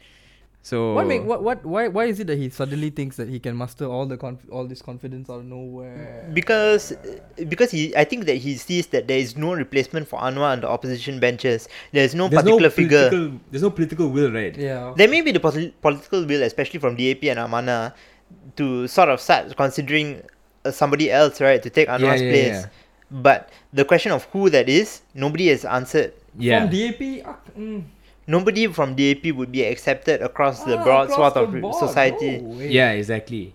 So 0.63 0.95
What 0.95 1.09
make 1.11 1.25
what 1.27 1.43
what 1.43 1.67
why 1.67 1.89
why 1.91 2.05
is 2.07 2.21
it 2.23 2.29
that 2.31 2.39
he 2.39 2.47
suddenly 2.49 2.91
thinks 2.95 3.17
that 3.19 3.27
he 3.27 3.41
can 3.43 3.57
muster 3.59 3.83
all 3.91 4.07
the 4.07 4.15
conf- 4.17 4.47
all 4.47 4.63
this 4.63 4.79
confidence 4.81 5.27
out 5.29 5.43
of 5.43 5.47
nowhere? 5.51 6.31
because 6.33 6.95
because 7.51 7.73
he 7.75 7.91
I 7.99 8.05
think 8.07 8.27
that 8.31 8.37
he 8.39 8.55
sees 8.55 8.87
that 8.95 9.09
there 9.11 9.19
is 9.19 9.35
no 9.35 9.55
replacement 9.59 10.07
for 10.07 10.21
Anwar 10.23 10.53
on 10.55 10.61
the 10.63 10.69
opposition 10.71 11.19
benches. 11.19 11.67
There 11.91 12.05
is 12.07 12.15
no 12.15 12.29
there's 12.29 12.47
particular 12.47 12.71
no 12.71 12.79
figure. 12.79 13.09
political, 13.11 13.41
There's 13.51 13.63
no 13.67 13.71
political 13.75 14.07
will, 14.15 14.31
right? 14.31 14.55
yeah. 14.57 14.95
There 14.95 15.09
may 15.11 15.21
be 15.27 15.33
the 15.35 15.41
poli- 15.43 15.75
political 15.83 16.23
will, 16.31 16.45
especially 16.47 16.79
from 16.79 16.95
DAP 16.95 17.25
and 17.27 17.43
Amanah, 17.43 17.95
to 18.55 18.87
sort 18.87 19.09
of 19.09 19.19
start 19.21 19.57
considering 19.57 20.23
somebody 20.71 21.11
else, 21.11 21.41
right, 21.41 21.63
to 21.63 21.71
take 21.71 21.89
Anwar's 21.89 22.23
yeah, 22.23 22.31
place. 22.31 22.47
yeah. 22.63 22.67
But 23.11 23.51
the 23.73 23.85
question 23.85 24.13
of 24.13 24.25
who 24.33 24.49
that 24.51 24.69
is, 24.69 25.03
nobody 25.15 25.49
has 25.49 25.65
answered. 25.65 26.15
Yeah. 26.39 26.61
From 26.61 26.71
DAP, 26.71 27.27
ah, 27.27 27.37
mm, 27.59 27.83
Nobody 28.27 28.69
from 28.69 28.95
DAP 28.95 29.33
would 29.35 29.51
be 29.51 29.65
accepted 29.65 30.23
across 30.23 30.63
the 30.65 30.79
ah, 30.79 30.85
broad 30.85 31.11
across 31.11 31.17
swath 31.17 31.37
of 31.37 31.51
the 31.51 31.57
re- 31.57 31.61
board, 31.61 31.75
society. 31.75 32.39
no 32.39 32.61
yeah, 32.63 32.93
exactly. 32.93 33.53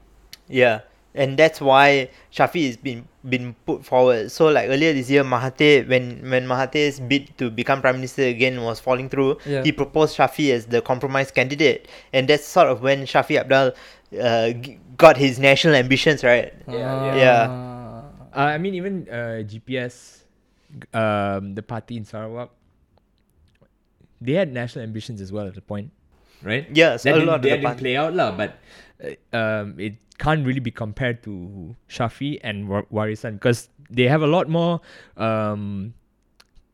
Yeah, 0.49 0.81
and 1.15 1.39
that's 1.39 1.59
why 1.61 2.09
Shafi 2.35 2.67
has 2.67 2.75
been 2.77 3.07
been 3.27 3.55
put 3.65 3.83
forward. 3.85 4.29
So 4.29 4.47
like 4.49 4.67
earlier 4.69 4.91
this 4.93 5.09
year, 5.09 5.23
Mahathir 5.23 5.87
when 5.87 6.19
when 6.29 6.45
Mahathir's 6.47 6.99
bid 6.99 7.31
to 7.39 7.49
become 7.49 7.79
prime 7.81 7.95
minister 7.95 8.23
again 8.23 8.61
was 8.61 8.79
falling 8.79 9.07
through, 9.09 9.39
Yeah. 9.45 9.63
he 9.63 9.71
proposed 9.71 10.17
Shafi 10.17 10.51
as 10.51 10.65
the 10.67 10.81
compromise 10.81 11.31
candidate, 11.31 11.87
and 12.11 12.27
that's 12.27 12.45
sort 12.45 12.67
of 12.67 12.81
when 12.83 13.03
Shafi 13.07 13.39
Apdal 13.41 13.73
uh, 14.19 14.51
g- 14.51 14.79
got 14.97 15.17
his 15.17 15.39
national 15.39 15.75
ambitions 15.75 16.23
right. 16.23 16.53
Yeah, 16.67 17.15
yeah. 17.15 17.47
Ah. 17.49 17.77
Uh, 18.33 18.49
I 18.53 18.57
mean, 18.57 18.75
even 18.75 19.07
uh, 19.09 19.41
GPS, 19.45 20.23
um, 20.93 21.55
the 21.55 21.63
party 21.63 21.97
in 21.97 22.05
Sarawak, 22.05 22.49
they 24.21 24.33
had 24.33 24.51
national 24.51 24.83
ambitions 24.83 25.21
as 25.21 25.31
well 25.31 25.47
at 25.47 25.55
the 25.55 25.61
point, 25.61 25.91
right? 26.43 26.67
Yes, 26.73 27.03
that 27.03 27.15
a 27.15 27.17
lot 27.23 27.35
of 27.37 27.41
that 27.43 27.61
the 27.61 27.67
didn't 27.67 27.77
play 27.77 27.95
out 27.95 28.13
lah, 28.13 28.31
but 28.31 28.59
uh, 29.01 29.37
um, 29.37 29.79
it 29.79 29.95
can't 30.17 30.45
really 30.45 30.59
be 30.59 30.71
compared 30.71 31.21
to 31.23 31.75
Shafi 31.89 32.39
and 32.43 32.67
Wa- 32.67 32.89
Warisan 32.91 33.33
because 33.33 33.69
they 33.89 34.03
have 34.09 34.21
a 34.21 34.27
lot 34.27 34.49
more 34.49 34.81
um, 35.15 35.93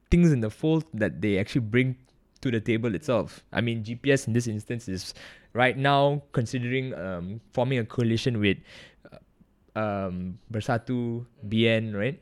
things 0.10 0.32
in 0.32 0.40
the 0.40 0.50
fold 0.50 0.86
that 0.94 1.22
they 1.22 1.38
actually 1.38 1.68
bring 1.68 1.96
to 2.42 2.52
the 2.52 2.60
table 2.60 2.96
itself. 2.96 3.44
I 3.52 3.62
mean, 3.62 3.84
GPS 3.84 4.28
in 4.28 4.34
this 4.34 4.48
instance 4.48 4.88
is 4.88 5.14
right 5.54 5.78
now 5.78 6.22
considering 6.34 6.94
um, 6.94 7.40
forming 7.54 7.80
a 7.80 7.86
coalition 7.86 8.40
with 8.40 8.58
uh, 9.06 9.80
um, 9.80 10.40
Bersatu, 10.52 11.26
BN, 11.48 11.96
right? 11.96 12.20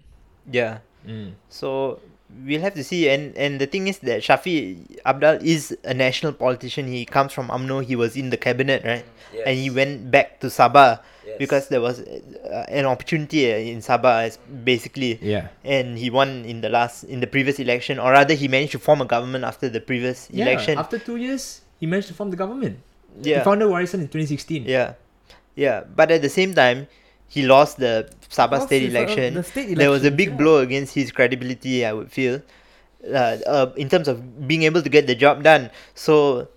Yeah. 0.51 0.79
Mm. 1.07 1.33
So 1.49 1.99
we'll 2.45 2.61
have 2.61 2.75
to 2.75 2.83
see. 2.83 3.09
And 3.09 3.35
and 3.35 3.59
the 3.59 3.67
thing 3.67 3.87
is 3.87 3.99
that 3.99 4.21
Shafi 4.21 4.99
Apdal 5.03 5.41
is 5.41 5.75
a 5.83 5.93
national 5.93 6.33
politician. 6.33 6.87
He 6.87 7.05
comes 7.05 7.33
from 7.33 7.47
UMNO. 7.47 7.83
He 7.83 7.95
was 7.95 8.15
in 8.15 8.29
the 8.29 8.37
cabinet, 8.37 8.83
right? 8.83 9.05
Yes. 9.33 9.43
And 9.47 9.57
he 9.57 9.69
went 9.69 10.11
back 10.11 10.39
to 10.41 10.47
Sabah 10.47 10.99
because 11.39 11.69
there 11.69 11.81
was 11.81 12.01
uh, 12.01 12.65
an 12.67 12.85
opportunity 12.85 13.51
uh, 13.51 13.57
in 13.57 13.79
Sabah, 13.79 14.35
basically. 14.63 15.19
Yeah. 15.21 15.47
And 15.63 15.97
he 15.97 16.09
won 16.09 16.43
in 16.45 16.61
the 16.61 16.69
last 16.69 17.03
in 17.05 17.19
the 17.19 17.27
previous 17.27 17.59
election, 17.59 17.99
or 17.99 18.11
rather, 18.11 18.33
he 18.33 18.47
managed 18.47 18.73
to 18.73 18.79
form 18.79 19.01
a 19.01 19.05
government 19.05 19.43
after 19.43 19.69
the 19.69 19.79
previous 19.79 20.29
election. 20.29 20.77
After 20.77 20.99
two 20.99 21.15
years, 21.15 21.61
he 21.79 21.85
managed 21.85 22.09
to 22.09 22.13
form 22.13 22.29
the 22.29 22.37
government. 22.37 22.79
Yeah. 23.21 23.39
He 23.39 23.43
founded 23.43 23.67
Warisan 23.67 24.05
in 24.05 24.07
2016. 24.07 24.63
Yeah, 24.65 24.93
yeah. 25.55 25.83
But 25.83 26.11
at 26.11 26.21
the 26.21 26.29
same 26.29 26.53
time, 26.53 26.87
he 27.27 27.43
lost 27.43 27.77
the 27.77 28.09
Sabah 28.29 28.63
Lost 28.63 28.67
state 28.67 28.83
his, 28.87 28.95
uh, 28.95 28.99
election. 28.99 29.33
the 29.35 29.43
state 29.43 29.75
There 29.77 29.89
was 29.91 30.05
a 30.05 30.11
big 30.11 30.29
yeah. 30.29 30.39
blow 30.39 30.57
against 30.59 30.93
his 30.95 31.11
credibility. 31.11 31.85
I 31.85 31.93
would 31.93 32.11
feel, 32.11 32.41
uh, 33.07 33.37
uh, 33.47 33.71
in 33.75 33.89
terms 33.89 34.07
of 34.07 34.47
being 34.47 34.63
able 34.63 34.81
to 34.81 34.89
get 34.89 35.07
the 35.07 35.15
job 35.15 35.43
done. 35.43 35.71
So, 35.95 36.47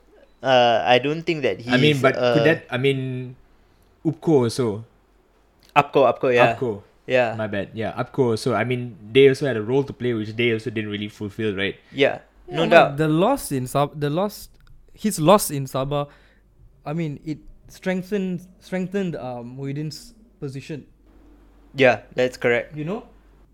uh, 0.43 0.83
I 0.87 0.99
don't 0.99 1.23
think 1.23 1.43
that 1.43 1.61
he. 1.61 1.71
I 1.73 1.77
mean, 1.79 2.01
but 2.01 2.17
uh, 2.17 2.35
could 2.35 2.45
that? 2.47 2.67
I 2.71 2.79
mean, 2.79 3.35
Upko 4.05 4.47
also. 4.51 4.85
Upko, 5.75 6.07
Upko, 6.07 6.31
yeah, 6.33 6.55
Upko. 6.55 6.83
yeah, 7.07 7.35
My 7.35 7.47
bad. 7.49 7.71
Yeah, 7.75 7.93
Upko. 7.99 8.39
So 8.39 8.55
I 8.55 8.63
mean, 8.63 8.95
they 9.11 9.27
also 9.29 9.47
had 9.47 9.57
a 9.57 9.63
role 9.63 9.83
to 9.83 9.93
play, 9.93 10.13
which 10.15 10.37
they 10.37 10.53
also 10.53 10.71
didn't 10.71 10.91
really 10.91 11.09
fulfill, 11.09 11.57
right? 11.57 11.75
yeah. 11.91 12.21
Yeah, 12.47 12.57
No 12.57 12.63
but 12.65 12.71
doubt. 12.71 12.97
The 12.99 13.09
loss 13.09 13.51
in 13.51 13.67
Sab, 13.67 13.99
the 13.99 14.11
loss, 14.11 14.51
his 14.93 15.19
loss 15.19 15.51
in 15.51 15.65
Sabah, 15.65 16.09
I 16.87 16.93
mean, 16.93 17.21
it 17.25 17.39
strengthened 17.69 18.47
strengthened 18.61 19.17
um 19.17 19.57
Muhyiddin's 19.57 20.15
position. 20.41 20.87
Yeah, 21.75 22.03
that's 22.15 22.37
correct. 22.37 22.77
You 22.77 22.85
know, 22.85 23.09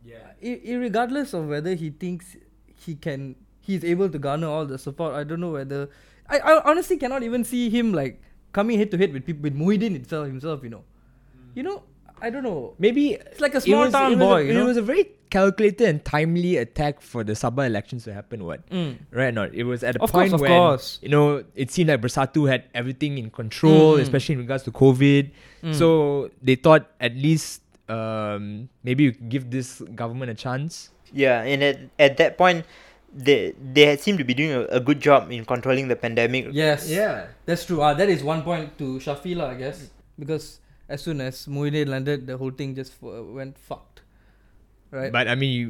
Yeah. 0.04 0.32
I- 0.42 0.60
irregardless 0.64 1.32
of 1.34 1.48
whether 1.48 1.74
he 1.74 1.90
thinks 1.90 2.36
he 2.74 2.94
can, 2.94 3.36
he's 3.60 3.84
able 3.84 4.08
to 4.08 4.18
garner 4.18 4.46
all 4.48 4.66
the 4.66 4.78
support. 4.78 5.14
I 5.14 5.24
don't 5.24 5.40
know 5.40 5.52
whether. 5.52 5.88
I, 6.28 6.38
I 6.38 6.62
honestly 6.70 6.96
cannot 6.96 7.22
even 7.22 7.44
see 7.44 7.70
him 7.70 7.92
like 7.92 8.20
coming 8.52 8.78
head 8.78 8.90
to 8.92 8.98
head 8.98 9.12
with 9.12 9.24
people 9.24 9.42
with 9.42 9.56
Muhyiddin 9.56 9.94
itself 9.96 10.26
himself. 10.26 10.62
You 10.64 10.70
know, 10.70 10.84
you 11.54 11.62
know, 11.62 11.82
I 12.22 12.30
don't 12.30 12.42
know. 12.42 12.74
Maybe 12.78 13.14
It's 13.14 13.40
like 13.40 13.54
a 13.54 13.60
small 13.60 13.84
was- 13.84 13.92
town 13.92 14.12
it 14.14 14.18
boy. 14.18 14.42
A, 14.48 14.52
you 14.52 14.60
it 14.60 14.64
was 14.64 14.76
a 14.76 14.82
very 14.82 15.08
calculated 15.30 15.86
and 15.88 16.04
timely 16.04 16.56
attack 16.58 17.00
for 17.00 17.22
the 17.22 17.34
Sabah 17.34 17.64
elections 17.66 18.02
to 18.04 18.12
happen. 18.12 18.44
What? 18.44 18.68
Mm. 18.68 18.98
Right 19.12 19.28
or 19.28 19.32
not? 19.32 19.54
It 19.54 19.62
was 19.64 19.84
at 19.84 19.94
a 19.96 20.02
Of 20.02 20.10
course, 20.12 20.30
point 20.30 20.34
of 20.34 20.40
when 20.40 20.50
course. 20.50 20.98
you 21.02 21.08
know 21.08 21.44
it 21.54 21.70
seemed 21.70 21.88
like 21.88 22.00
Bersatu 22.02 22.48
had 22.50 22.64
everything 22.74 23.16
in 23.16 23.30
control, 23.30 23.96
Mm. 23.96 24.02
especially 24.02 24.34
in 24.34 24.40
regards 24.42 24.64
to 24.64 24.72
COVID. 24.74 25.30
Mm. 25.62 25.74
So 25.74 26.30
they 26.42 26.56
thought 26.56 26.90
at 27.00 27.14
least 27.14 27.62
um, 27.88 28.68
maybe 28.84 29.04
you 29.04 29.12
could 29.12 29.28
give 29.28 29.50
this 29.50 29.80
government 29.94 30.30
a 30.30 30.34
chance. 30.34 30.90
Yeah, 31.12 31.42
and 31.42 31.62
at, 31.62 31.78
at 31.98 32.16
that 32.18 32.38
point, 32.38 32.62
they 33.12 33.54
they 33.58 33.86
had 33.86 33.98
seemed 33.98 34.18
to 34.18 34.24
be 34.24 34.34
doing 34.34 34.52
a, 34.54 34.62
a 34.78 34.80
good 34.80 35.00
job 35.02 35.30
in 35.34 35.44
controlling 35.44 35.88
the 35.90 35.96
pandemic. 35.98 36.48
Yes. 36.54 36.86
Yeah. 36.90 37.26
That's 37.46 37.66
true. 37.66 37.82
Ah, 37.82 37.94
that 37.94 38.06
is 38.08 38.22
one 38.22 38.42
point 38.42 38.78
to 38.78 38.98
Shafi 39.02 39.34
lah, 39.34 39.50
I 39.50 39.54
guess, 39.58 39.90
because 40.18 40.62
as 40.90 41.02
soon 41.02 41.20
as 41.20 41.46
Muhyiddin 41.46 41.88
landed, 41.88 42.26
the 42.26 42.36
whole 42.36 42.50
thing 42.50 42.74
just 42.74 42.92
f- 43.00 43.24
went 43.38 43.56
fucked, 43.56 44.02
right? 44.90 45.12
But 45.12 45.28
I 45.28 45.34
mean, 45.36 45.52
you, 45.54 45.68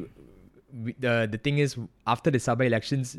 the 0.98 1.28
the 1.30 1.38
thing 1.38 1.58
is, 1.58 1.76
after 2.06 2.30
the 2.30 2.38
Sabah 2.38 2.66
elections, 2.66 3.16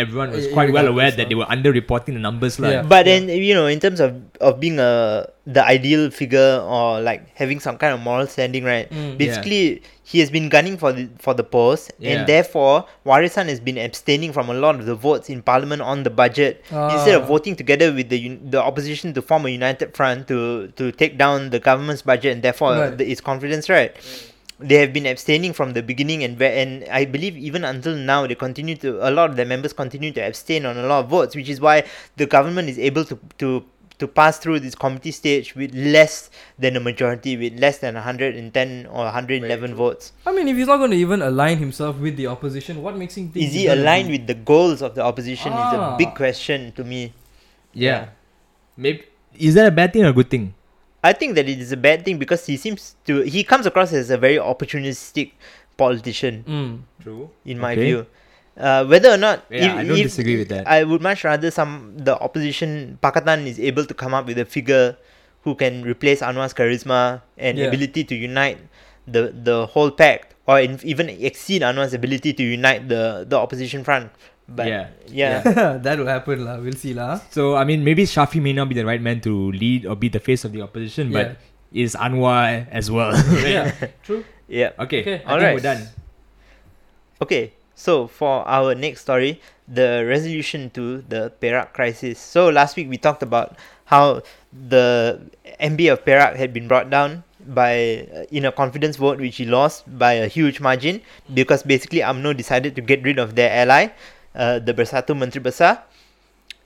everyone 0.00 0.30
was 0.32 0.46
eh, 0.46 0.52
quite 0.52 0.72
well 0.72 0.86
aware 0.88 1.10
that 1.10 1.28
they 1.28 1.34
were 1.34 1.44
underreporting 1.56 2.14
the 2.18 2.24
numbers, 2.28 2.58
like. 2.58 2.72
Yeah. 2.72 2.82
But 2.82 3.04
then 3.04 3.28
you 3.28 3.54
know, 3.54 3.66
in 3.66 3.80
terms 3.80 4.00
of 4.00 4.16
of 4.40 4.58
being 4.60 4.78
a 4.80 5.28
the 5.46 5.62
ideal 5.64 6.10
figure 6.10 6.60
or 6.76 7.00
like 7.00 7.28
having 7.34 7.60
some 7.60 7.76
kind 7.76 7.92
of 7.94 8.00
moral 8.00 8.26
standing, 8.26 8.64
right? 8.64 8.88
Mm. 8.90 9.18
Basically, 9.18 9.82
he 10.04 10.20
has 10.20 10.30
been 10.30 10.48
gunning 10.48 10.76
for 10.78 10.92
the 10.92 11.08
for 11.18 11.34
the 11.34 11.44
post, 11.44 11.92
Yeah. 11.98 12.10
and 12.12 12.28
therefore 12.28 12.86
Warisan 13.04 13.48
has 13.52 13.60
been 13.60 13.78
abstaining 13.78 14.32
from 14.32 14.48
a 14.48 14.54
lot 14.54 14.74
of 14.76 14.86
the 14.86 14.94
votes 14.94 15.28
in 15.28 15.42
parliament 15.42 15.82
on 15.82 16.02
the 16.08 16.10
budget. 16.22 16.64
Ah. 16.72 16.94
Instead 16.94 17.20
of 17.20 17.26
voting 17.28 17.56
together 17.56 17.92
with 17.92 18.08
the 18.08 18.38
the 18.56 18.62
opposition 18.62 19.12
to 19.14 19.22
form 19.22 19.46
a 19.46 19.50
united 19.50 19.94
front 20.00 20.26
to 20.32 20.40
to 20.80 20.90
take 20.92 21.18
down 21.18 21.50
the 21.50 21.60
government's 21.70 22.02
budget 22.02 22.32
and 22.34 22.42
therefore 22.42 22.72
Right. 22.74 22.98
the, 22.98 23.10
its 23.10 23.20
confidence, 23.20 23.68
right? 23.68 23.94
Mm. 23.94 24.29
They 24.60 24.76
have 24.76 24.92
been 24.92 25.06
abstaining 25.06 25.52
from 25.54 25.72
the 25.72 25.82
beginning, 25.82 26.22
and 26.22 26.36
ve- 26.36 26.60
and 26.62 26.84
I 26.92 27.06
believe 27.06 27.36
even 27.36 27.64
until 27.64 27.94
now 27.96 28.26
they 28.26 28.34
continue 28.34 28.76
to. 28.76 29.00
A 29.08 29.10
lot 29.10 29.30
of 29.30 29.36
their 29.36 29.46
members 29.46 29.72
continue 29.72 30.12
to 30.12 30.20
abstain 30.20 30.66
on 30.66 30.76
a 30.76 30.86
lot 30.86 31.00
of 31.04 31.08
votes, 31.08 31.34
which 31.34 31.48
is 31.48 31.60
why 31.60 31.84
the 32.16 32.26
government 32.26 32.68
is 32.68 32.78
able 32.78 33.04
to 33.06 33.18
to 33.38 33.64
to 34.00 34.08
pass 34.08 34.38
through 34.38 34.58
this 34.60 34.74
committee 34.74 35.10
stage 35.12 35.54
with 35.54 35.74
less 35.74 36.30
than 36.58 36.76
a 36.76 36.80
majority, 36.80 37.36
with 37.36 37.58
less 37.60 37.78
than 37.84 37.94
110 37.94 38.86
or 38.86 39.04
111 39.04 39.74
votes. 39.74 40.12
I 40.26 40.32
mean, 40.32 40.48
if 40.48 40.56
he's 40.56 40.66
not 40.68 40.78
going 40.78 40.90
to 40.92 40.96
even 40.96 41.20
align 41.20 41.58
himself 41.58 41.98
with 41.98 42.16
the 42.16 42.26
opposition, 42.26 42.82
what 42.82 42.96
makes 42.96 43.16
him 43.16 43.28
think? 43.28 43.44
Is 43.46 43.52
he 43.52 43.66
aligned 43.66 44.08
be- 44.08 44.16
with 44.18 44.26
the 44.26 44.34
goals 44.52 44.80
of 44.82 44.94
the 44.94 45.02
opposition? 45.02 45.52
Is 45.52 45.58
a 45.58 45.80
Ah. 45.80 45.96
big 45.96 46.14
question 46.14 46.72
to 46.76 46.84
me. 46.84 47.12
Yeah. 47.74 48.08
Maybe 48.76 49.04
is 49.38 49.54
that 49.54 49.66
a 49.66 49.70
bad 49.70 49.92
thing 49.92 50.04
or 50.04 50.08
a 50.08 50.12
good 50.12 50.30
thing? 50.30 50.52
I 51.02 51.12
think 51.12 51.34
that 51.36 51.48
it 51.48 51.58
is 51.58 51.72
a 51.72 51.76
bad 51.80 52.04
thing 52.04 52.18
because 52.18 52.44
he 52.46 52.56
seems 52.56 52.94
to 53.06 53.22
he 53.22 53.42
comes 53.44 53.64
across 53.66 53.92
as 53.92 54.10
a 54.10 54.18
very 54.18 54.36
opportunistic 54.36 55.32
politician, 55.76 56.44
Mm. 56.44 56.72
True. 57.02 57.30
in 57.44 57.58
my 57.58 57.72
Okay. 57.72 57.84
view. 57.84 58.06
Uh, 58.60 58.84
whether 58.84 59.08
or 59.08 59.16
not, 59.16 59.44
Yeah, 59.48 59.76
I 59.80 59.84
don't 59.84 59.96
disagree 59.96 60.36
with 60.36 60.48
that. 60.52 60.68
I 60.68 60.84
would 60.84 61.00
much 61.00 61.24
rather 61.24 61.48
some 61.50 61.96
the 61.96 62.18
opposition 62.20 62.98
Pakatan 63.00 63.46
is 63.48 63.56
able 63.58 63.86
to 63.88 63.94
come 63.94 64.12
up 64.12 64.26
with 64.28 64.36
a 64.36 64.44
figure 64.44 64.96
who 65.48 65.54
can 65.56 65.80
replace 65.82 66.20
Anwar's 66.20 66.52
charisma 66.52 67.22
and 67.40 67.56
Yeah. 67.56 67.72
ability 67.72 68.04
to 68.04 68.14
unite 68.14 68.58
the 69.08 69.32
the 69.32 69.64
whole 69.72 69.88
pact, 69.90 70.34
or 70.44 70.60
in, 70.60 70.76
even 70.84 71.08
exceed 71.08 71.62
Anwar's 71.64 71.94
ability 71.96 72.36
to 72.36 72.44
unite 72.44 72.92
the 72.92 73.24
the 73.24 73.40
opposition 73.40 73.80
front. 73.82 74.12
But 74.50 74.66
Yeah. 74.66 74.84
yeah, 75.06 75.78
that 75.86 75.94
will 75.98 76.10
happen 76.10 76.42
lah. 76.42 76.58
We'll 76.58 76.74
see 76.74 76.90
lah. 76.92 77.22
So 77.30 77.54
I 77.54 77.62
mean, 77.62 77.86
maybe 77.86 78.02
Shafi 78.02 78.42
may 78.42 78.50
not 78.52 78.66
be 78.66 78.74
the 78.74 78.82
right 78.84 79.00
man 79.00 79.22
to 79.22 79.54
lead 79.54 79.86
or 79.86 79.94
be 79.94 80.10
the 80.10 80.18
face 80.18 80.42
of 80.42 80.50
the 80.50 80.60
opposition, 80.66 81.14
but 81.14 81.38
is 81.70 81.94
Anwar 81.94 82.66
as 82.74 82.90
well. 82.90 83.14
yeah. 83.46 83.70
True. 84.02 84.26
yeah. 84.50 84.74
Okay. 84.74 85.00
Okay. 85.06 85.16
I 85.22 85.30
Alright. 85.30 85.54
think 85.54 85.62
we're 85.62 85.70
done. 85.70 85.82
Okay, 87.22 87.52
so 87.78 88.08
for 88.08 88.42
our 88.48 88.74
next 88.74 89.02
story, 89.06 89.38
the 89.68 90.02
resolution 90.08 90.70
to 90.74 91.02
the 91.06 91.30
Perak 91.38 91.70
crisis. 91.76 92.18
So 92.18 92.48
last 92.50 92.74
week 92.76 92.88
we 92.90 92.96
talked 92.98 93.22
about 93.22 93.54
how 93.86 94.22
the 94.50 95.20
MB 95.60 95.92
of 95.92 96.04
Perak 96.04 96.34
had 96.36 96.52
been 96.52 96.66
brought 96.66 96.90
down 96.90 97.22
by 97.40 98.06
uh, 98.12 98.24
in 98.34 98.44
a 98.44 98.52
confidence 98.52 98.96
vote 98.96 99.18
which 99.20 99.36
he 99.36 99.44
lost 99.44 99.84
by 99.98 100.14
a 100.14 100.26
huge 100.28 100.60
margin 100.60 101.00
because 101.32 101.62
basically 101.62 102.00
UMNO 102.00 102.36
decided 102.36 102.74
to 102.76 102.82
get 102.82 103.02
rid 103.04 103.18
of 103.18 103.34
their 103.36 103.50
ally, 103.52 103.88
uh, 104.34 104.58
the 104.58 104.74
Bersatu 104.74 105.16
Menteri 105.16 105.42
Besar. 105.42 105.82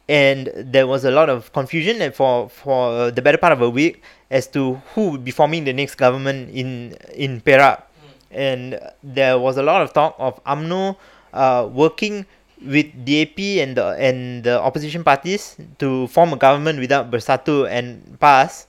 and 0.08 0.52
there 0.56 0.86
was 0.86 1.04
a 1.04 1.10
lot 1.10 1.28
of 1.30 1.52
confusion 1.52 2.02
and 2.02 2.14
for 2.14 2.48
for 2.48 3.10
the 3.10 3.22
better 3.22 3.38
part 3.38 3.52
of 3.52 3.62
a 3.62 3.70
week 3.70 4.02
as 4.30 4.46
to 4.46 4.74
who 4.94 5.10
would 5.10 5.24
be 5.24 5.30
forming 5.30 5.64
the 5.64 5.72
next 5.72 5.94
government 5.96 6.50
in 6.52 6.92
in 7.14 7.40
Perak, 7.40 7.88
and 8.30 8.78
there 9.02 9.38
was 9.38 9.56
a 9.56 9.62
lot 9.62 9.80
of 9.80 9.92
talk 9.92 10.14
of 10.18 10.42
AMNO 10.44 10.96
uh, 11.32 11.68
working 11.72 12.26
with 12.60 12.92
DAP 13.04 13.38
and 13.64 13.76
the 13.76 13.96
and 13.96 14.44
the 14.44 14.60
opposition 14.60 15.04
parties 15.04 15.56
to 15.78 16.06
form 16.08 16.32
a 16.32 16.36
government 16.36 16.78
without 16.78 17.10
Bersatu 17.10 17.68
and 17.68 18.18
PAS. 18.20 18.66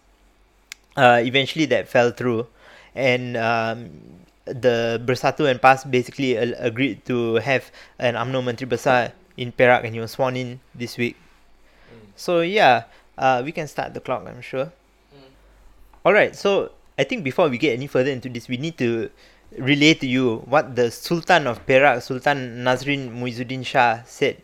Uh, 0.96 1.20
eventually, 1.20 1.66
that 1.66 1.90
fell 1.90 2.12
through, 2.12 2.48
and 2.96 3.36
um, 3.36 3.92
the 4.46 5.02
Bersatu 5.04 5.50
and 5.50 5.62
PAS 5.62 5.84
basically 5.84 6.36
a- 6.36 6.58
agreed 6.62 7.06
to 7.06 7.36
have 7.36 7.72
an 8.00 8.16
AMNO 8.16 8.44
Menteri 8.44 8.70
Besar 8.70 9.12
in 9.38 9.52
Perak, 9.52 9.84
and 9.84 9.94
he 9.94 10.00
was 10.00 10.12
sworn 10.12 10.36
in 10.38 10.60
this 10.74 10.98
week. 10.98 11.18
So 12.16 12.42
yeah, 12.42 12.86
uh, 13.18 13.42
we 13.44 13.52
can 13.52 13.68
start 13.68 13.94
the 13.94 14.00
clock. 14.00 14.26
I'm 14.28 14.42
sure. 14.42 14.72
All 16.06 16.14
right. 16.14 16.36
So 16.36 16.72
I 16.98 17.04
think 17.04 17.24
before 17.24 17.50
we 17.50 17.58
get 17.58 17.74
any 17.74 17.88
further 17.88 18.12
into 18.12 18.30
this, 18.30 18.48
we 18.48 18.58
need 18.58 18.78
to 18.78 19.10
relay 19.58 19.94
to 19.96 20.08
you 20.08 20.44
what 20.46 20.76
the 20.76 20.92
Sultan 20.92 21.48
of 21.48 21.66
Perak, 21.66 22.02
Sultan 22.02 22.64
Nazrin 22.64 23.12
Muizuddin 23.12 23.66
Shah, 23.66 24.04
said 24.06 24.42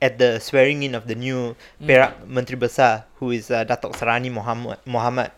at 0.00 0.18
the 0.18 0.38
swearing 0.38 0.82
in 0.82 0.94
of 0.94 1.06
the 1.06 1.14
new 1.14 1.54
Perak 1.84 2.26
Menteri 2.26 2.58
Besar, 2.58 3.04
who 3.16 3.30
is 3.30 3.50
uh, 3.50 3.64
Datuk 3.64 3.92
Sarani 3.94 4.30
Muhammad. 4.32 4.78
Muhammad. 4.86 5.30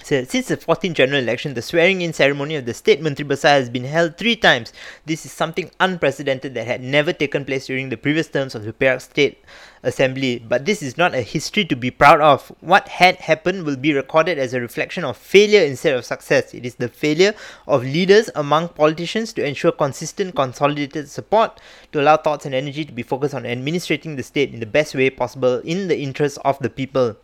Since 0.00 0.48
the 0.48 0.56
14th 0.56 0.94
general 0.94 1.18
election, 1.18 1.52
the 1.52 1.60
swearing 1.60 2.00
in 2.00 2.12
ceremony 2.12 2.54
of 2.54 2.64
the 2.64 2.72
state 2.72 3.02
Menteri 3.02 3.26
Besar 3.26 3.50
has 3.50 3.68
been 3.68 3.84
held 3.84 4.16
three 4.16 4.36
times. 4.36 4.72
This 5.04 5.26
is 5.26 5.32
something 5.32 5.70
unprecedented 5.80 6.54
that 6.54 6.66
had 6.66 6.82
never 6.82 7.12
taken 7.12 7.44
place 7.44 7.66
during 7.66 7.88
the 7.90 7.96
previous 7.96 8.28
terms 8.28 8.54
of 8.54 8.64
the 8.64 8.72
Perak 8.72 9.02
State 9.02 9.44
Assembly. 9.82 10.38
But 10.38 10.64
this 10.64 10.82
is 10.82 10.96
not 10.96 11.14
a 11.14 11.20
history 11.20 11.64
to 11.66 11.76
be 11.76 11.90
proud 11.90 12.22
of. 12.22 12.50
What 12.60 12.88
had 12.88 13.16
happened 13.16 13.64
will 13.64 13.76
be 13.76 13.92
recorded 13.92 14.38
as 14.38 14.54
a 14.54 14.60
reflection 14.60 15.04
of 15.04 15.16
failure 15.16 15.62
instead 15.62 15.94
of 15.94 16.06
success. 16.06 16.54
It 16.54 16.64
is 16.64 16.76
the 16.76 16.88
failure 16.88 17.34
of 17.66 17.82
leaders 17.82 18.30
among 18.34 18.68
politicians 18.70 19.34
to 19.34 19.44
ensure 19.44 19.72
consistent, 19.72 20.36
consolidated 20.36 21.10
support 21.10 21.60
to 21.92 22.00
allow 22.00 22.16
thoughts 22.16 22.46
and 22.46 22.54
energy 22.54 22.84
to 22.84 22.92
be 22.92 23.02
focused 23.02 23.34
on 23.34 23.44
administrating 23.44 24.16
the 24.16 24.22
state 24.22 24.54
in 24.54 24.60
the 24.60 24.66
best 24.66 24.94
way 24.94 25.10
possible 25.10 25.58
in 25.64 25.88
the 25.88 25.98
interests 25.98 26.38
of 26.44 26.58
the 26.60 26.70
people. 26.70 27.16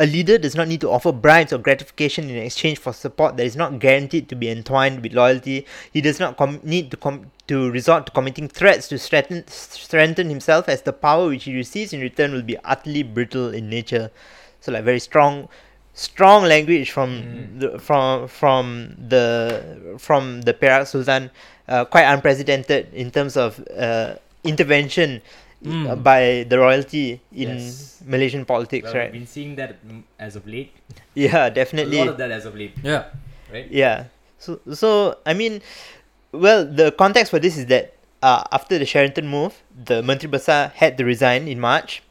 A 0.00 0.06
leader 0.06 0.38
does 0.38 0.56
not 0.56 0.66
need 0.66 0.80
to 0.80 0.90
offer 0.90 1.12
bribes 1.12 1.52
or 1.52 1.58
gratification 1.58 2.28
in 2.28 2.36
exchange 2.36 2.78
for 2.78 2.92
support 2.92 3.36
that 3.36 3.46
is 3.46 3.54
not 3.54 3.78
guaranteed 3.78 4.28
to 4.28 4.34
be 4.34 4.50
entwined 4.50 5.02
with 5.02 5.12
loyalty. 5.12 5.66
He 5.92 6.00
does 6.00 6.18
not 6.18 6.36
com- 6.36 6.60
need 6.64 6.90
to 6.90 6.96
com- 6.96 7.30
to 7.46 7.70
resort 7.70 8.06
to 8.06 8.12
committing 8.12 8.48
threats 8.48 8.88
to 8.88 8.98
strengthen 8.98 9.46
strengthen 9.46 10.30
himself, 10.30 10.68
as 10.68 10.82
the 10.82 10.92
power 10.92 11.28
which 11.28 11.44
he 11.44 11.54
receives 11.54 11.92
in 11.92 12.00
return 12.00 12.32
will 12.32 12.42
be 12.42 12.58
utterly 12.64 13.04
brittle 13.04 13.54
in 13.54 13.70
nature. 13.70 14.10
So, 14.60 14.72
like 14.72 14.82
very 14.82 14.98
strong, 14.98 15.48
strong 15.92 16.42
language 16.42 16.90
from 16.90 17.60
the 17.60 17.78
from 17.78 18.26
from 18.26 18.96
the 18.98 19.96
from 19.98 20.42
the 20.42 20.54
Perak 20.54 20.88
Sultan, 20.88 21.30
uh, 21.68 21.84
quite 21.84 22.04
unprecedented 22.04 22.92
in 22.92 23.12
terms 23.12 23.36
of 23.36 23.62
uh, 23.78 24.16
intervention 24.42 25.22
Mm. 25.64 25.88
uh, 25.88 25.96
by 25.96 26.44
the 26.48 26.58
royalty 26.60 27.20
in 27.32 27.56
Yes. 27.56 28.02
Malaysian 28.04 28.44
politics, 28.44 28.84
Well, 28.92 29.00
right? 29.00 29.08
We've 29.12 29.24
been 29.24 29.26
seeing 29.26 29.56
that 29.56 29.80
as 30.20 30.36
of 30.36 30.46
late. 30.46 30.76
Yeah, 31.16 31.48
definitely. 31.48 31.48
A 31.48 31.54
definitely. 31.54 31.98
lot 32.04 32.08
of 32.08 32.18
that 32.20 32.30
as 32.30 32.44
of 32.44 32.54
late, 32.54 32.76
Yeah. 32.84 33.04
right? 33.50 33.64
Yeah. 33.72 34.12
So 34.38 34.60
so 34.76 35.16
I 35.24 35.32
mean, 35.32 35.62
well, 36.32 36.68
the 36.68 36.92
context 36.92 37.30
for 37.32 37.38
this 37.40 37.56
is 37.56 37.64
that 37.72 37.96
uh, 38.20 38.44
after 38.52 38.76
the 38.78 38.84
Sheraton 38.84 39.24
move, 39.26 39.56
the 39.72 40.02
Menteri 40.02 40.28
Besar 40.30 40.68
had 40.76 40.98
to 41.00 41.04
resign 41.04 41.48
in 41.48 41.60
March. 41.60 42.02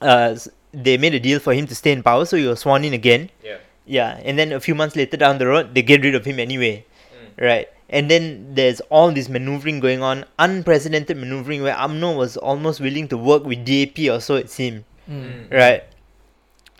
Uh, 0.00 0.36
they 0.72 0.96
made 0.96 1.14
a 1.14 1.20
deal 1.20 1.38
for 1.42 1.52
him 1.54 1.66
to 1.66 1.74
stay 1.74 1.90
in 1.92 2.02
power, 2.02 2.24
so 2.24 2.36
he 2.36 2.46
was 2.46 2.60
sworn 2.60 2.84
in 2.84 2.94
again. 2.94 3.30
Yeah. 3.42 3.58
Yeah, 3.86 4.20
and 4.22 4.38
then 4.38 4.52
a 4.52 4.60
few 4.60 4.74
months 4.78 4.94
later 4.94 5.16
down 5.16 5.38
the 5.38 5.46
road, 5.50 5.74
they 5.74 5.82
get 5.82 6.02
rid 6.06 6.14
of 6.14 6.24
him 6.24 6.38
anyway, 6.38 6.84
Mm. 7.10 7.42
right? 7.42 7.68
And 7.90 8.08
then 8.10 8.54
there's 8.54 8.80
all 8.88 9.10
this 9.10 9.28
maneuvering 9.28 9.80
going 9.80 10.02
on, 10.02 10.24
unprecedented 10.38 11.16
maneuvering 11.16 11.62
where 11.62 11.74
UMNO 11.74 12.16
was 12.16 12.36
almost 12.36 12.80
willing 12.80 13.08
to 13.08 13.18
work 13.18 13.44
with 13.44 13.64
DAP 13.64 13.98
or 14.10 14.20
so 14.20 14.36
it 14.36 14.48
seemed. 14.48 14.84
Mm. 15.10 15.50
right? 15.52 15.82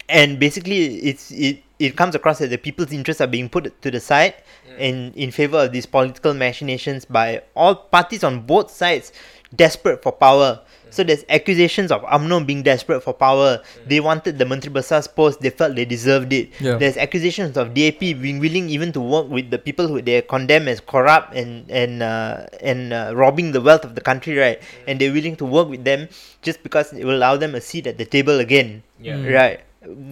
And 0.09 0.39
basically 0.39 0.97
it's 0.99 1.31
it 1.33 1.63
it 1.79 1.97
comes 1.97 2.15
across 2.15 2.39
that 2.39 2.51
the 2.51 2.59
people's 2.59 2.93
interests 2.93 3.21
are 3.21 3.27
being 3.27 3.49
put 3.49 3.81
to 3.83 3.91
the 3.91 4.01
side 4.01 4.35
in 4.79 5.13
in 5.15 5.31
favor 5.31 5.65
of 5.65 5.73
these 5.73 5.87
political 5.87 6.35
machinations 6.35 7.05
by 7.05 7.43
all 7.55 7.75
parties 7.75 8.23
on 8.23 8.43
both 8.43 8.71
sides 8.71 9.13
desperate 9.55 10.03
for 10.03 10.13
power 10.13 10.61
so 10.91 11.03
there's 11.03 11.25
accusations 11.29 11.91
of 11.91 12.03
UMNO 12.03 12.47
being 12.47 12.63
desperate 12.63 13.01
for 13.01 13.15
power. 13.15 13.63
They 13.87 14.01
wanted 14.01 14.39
the 14.39 14.45
Menteri 14.45 14.73
Besar's 14.73 15.07
post. 15.07 15.41
They 15.41 15.51
felt 15.51 15.75
they 15.75 15.85
deserved 15.85 16.33
it. 16.33 16.51
Yeah. 16.61 16.77
There's 16.77 16.97
accusations 16.97 17.57
of 17.57 17.75
DAP 17.75 18.01
being 18.01 18.39
willing 18.39 18.69
even 18.69 18.93
to 18.93 19.01
work 19.01 19.29
with 19.29 19.51
the 19.51 19.59
people 19.59 19.89
who 19.89 20.03
they 20.03 20.23
condemn 20.23 20.69
as 20.69 20.81
corrupt 20.81 21.35
and 21.35 21.71
and 21.71 22.03
uh, 22.03 22.47
and 22.61 22.93
uh, 22.93 23.13
robbing 23.15 23.53
the 23.53 23.61
wealth 23.61 23.85
of 23.85 23.95
the 23.95 24.01
country, 24.01 24.37
right? 24.37 24.61
And 24.87 25.01
they're 25.01 25.13
willing 25.13 25.37
to 25.37 25.47
work 25.47 25.69
with 25.69 25.85
them 25.85 26.09
just 26.43 26.63
because 26.63 26.93
it 26.93 27.05
will 27.05 27.17
allow 27.17 27.37
them 27.37 27.55
a 27.55 27.61
seat 27.61 27.87
at 27.87 27.99
the 27.99 28.05
table 28.05 28.41
again. 28.41 28.83
Yeah. 28.99 29.17
Mm. 29.17 29.35
Right. 29.35 29.61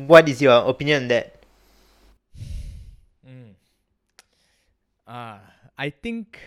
What 0.08 0.28
is 0.28 0.40
your 0.40 0.64
opinion 0.64 1.02
on 1.02 1.08
that? 1.08 1.42
Mm. 3.26 3.52
Uh, 5.06 5.38
I 5.76 5.90
think 5.90 6.38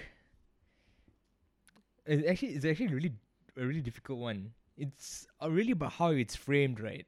it's 2.06 2.28
actually 2.28 2.50
it's 2.60 2.66
actually 2.66 2.88
really 2.88 3.14
a 3.62 3.66
really 3.66 3.82
difficult 3.82 4.20
one. 4.20 4.52
It's 4.78 5.28
uh, 5.42 5.50
really 5.50 5.72
about 5.72 5.94
how 5.94 6.10
it's 6.10 6.36
framed, 6.36 6.80
right? 6.80 7.06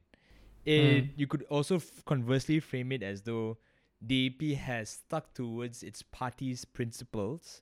It 0.66 1.06
Mm. 1.06 1.10
you 1.18 1.28
could 1.28 1.44
also 1.50 1.76
f- 1.78 2.04
conversely 2.06 2.60
frame 2.62 2.92
it 2.94 3.04
as 3.04 3.22
though 3.24 3.58
DAP 4.06 4.42
has 4.60 4.90
stuck 4.90 5.34
towards 5.34 5.84
its 5.84 6.02
party's 6.04 6.64
principles 6.66 7.62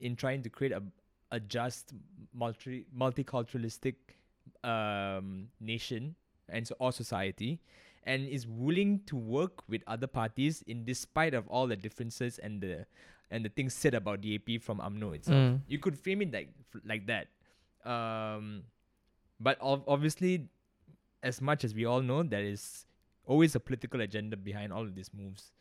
in 0.00 0.16
trying 0.16 0.42
to 0.42 0.50
create 0.50 0.72
a 0.72 0.82
a 1.32 1.40
just 1.40 1.92
multi 2.32 2.86
multiculturalistic 2.94 3.94
um 4.64 5.48
nation 5.60 6.14
and 6.48 6.66
so 6.68 6.74
or 6.78 6.92
society 6.92 7.60
and 8.04 8.28
is 8.28 8.46
willing 8.46 9.00
to 9.06 9.16
work 9.16 9.68
with 9.68 9.82
other 9.86 10.06
parties 10.06 10.62
in 10.66 10.84
despite 10.84 11.34
of 11.34 11.48
all 11.48 11.66
the 11.66 11.76
differences 11.76 12.38
and 12.38 12.60
the 12.60 12.86
and 13.30 13.44
the 13.44 13.48
things 13.50 13.74
said 13.74 13.94
about 13.94 14.20
DAP 14.20 14.60
from 14.62 14.78
UMNO 14.78 15.14
itself. 15.16 15.36
Mm. 15.36 15.60
You 15.66 15.78
could 15.80 15.98
frame 15.98 16.22
it 16.22 16.32
like 16.32 16.50
like 16.84 17.06
that. 17.06 17.26
Um, 17.86 18.62
but 19.38 19.58
ov- 19.60 19.84
obviously, 19.86 20.48
as 21.22 21.40
much 21.40 21.62
as 21.64 21.74
we 21.74 21.84
all 21.84 22.02
know, 22.02 22.22
there 22.22 22.42
is 22.44 22.84
always 23.24 23.54
a 23.54 23.60
political 23.60 24.00
agenda 24.00 24.36
behind 24.36 24.72
all 24.72 24.82
of 24.82 24.94
these 24.94 25.10
moves. 25.14 25.52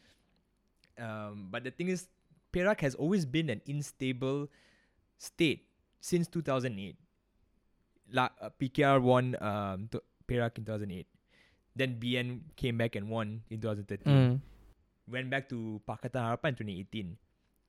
Um, 0.98 1.48
but 1.52 1.64
the 1.64 1.72
thing 1.72 1.90
is, 1.90 2.08
Perak 2.52 2.82
has 2.82 2.96
always 2.96 3.26
been 3.26 3.50
an 3.50 3.62
unstable 3.68 4.50
state 5.18 5.68
since 6.00 6.28
2008. 6.28 6.96
La, 8.14 8.30
uh, 8.42 8.50
PKR 8.60 9.02
won 9.02 9.36
um, 9.42 9.88
to 9.92 10.02
Perak 10.28 10.58
in 10.58 10.66
2008. 10.66 11.08
Then 11.76 11.98
BN 12.00 12.42
came 12.56 12.78
back 12.78 12.96
and 12.96 13.10
won 13.10 13.42
in 13.50 13.60
2013 13.60 14.08
Mm. 14.08 14.40
went 15.12 15.30
back 15.30 15.50
to 15.50 15.82
Pakatan 15.88 16.22
Harapan 16.24 16.50
in 16.50 16.56
2018. 16.56 17.18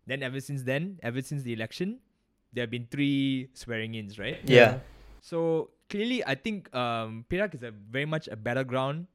Then 0.07 0.23
ever 0.23 0.39
since 0.41 0.63
then, 0.63 1.01
ever 1.03 1.21
since 1.21 1.43
the 1.43 1.53
election, 1.53 1.99
there 2.57 2.63
have 2.63 2.71
been 2.71 2.89
three 2.91 3.49
swearing-ins, 3.53 4.19
right? 4.19 4.39
Yeah. 4.45 4.79
So 5.21 5.71
clearly, 5.91 6.25
I 6.25 6.35
think 6.35 6.75
um, 6.75 7.25
Perak 7.29 7.55
is 7.55 7.63
a 7.63 7.71
very 7.71 8.07
much 8.07 8.29
a 8.29 8.37
battleground 8.37 9.07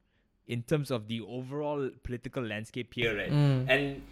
in 0.46 0.62
terms 0.62 0.90
of 0.90 1.08
the 1.08 1.20
overall 1.22 1.90
political 2.04 2.42
landscape 2.42 2.94
here, 2.94 3.16
right? 3.16 3.32
Mm. 3.32 3.66
And 3.68 4.02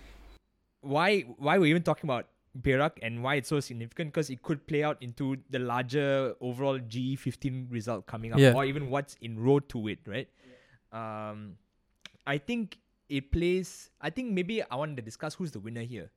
why 0.81 1.21
why 1.39 1.59
we're 1.59 1.67
even 1.67 1.83
talking 1.83 2.09
about 2.11 2.27
Perak 2.65 2.99
and 3.03 3.23
why 3.23 3.37
it's 3.37 3.49
so 3.49 3.61
significant 3.61 4.13
because 4.13 4.31
it 4.31 4.43
could 4.43 4.67
play 4.67 4.83
out 4.83 4.97
into 5.01 5.37
the 5.51 5.59
larger 5.61 6.35
overall 6.41 6.79
GE15 6.81 7.71
result 7.71 8.07
coming 8.07 8.33
up, 8.33 8.41
Yeah. 8.41 8.55
or 8.55 8.65
even 8.65 8.91
what's 8.91 9.17
in 9.21 9.39
road 9.39 9.69
to 9.69 9.87
it, 9.89 10.01
right? 10.07 10.29
Um, 10.93 11.57
I 12.27 12.39
think 12.39 12.79
it 13.09 13.31
plays. 13.31 13.91
I 14.01 14.11
think 14.11 14.33
maybe 14.33 14.63
I 14.63 14.75
want 14.75 14.97
to 14.97 15.03
discuss 15.03 15.35
who's 15.35 15.53
the 15.53 15.61
winner 15.61 15.83
here, 15.83 16.11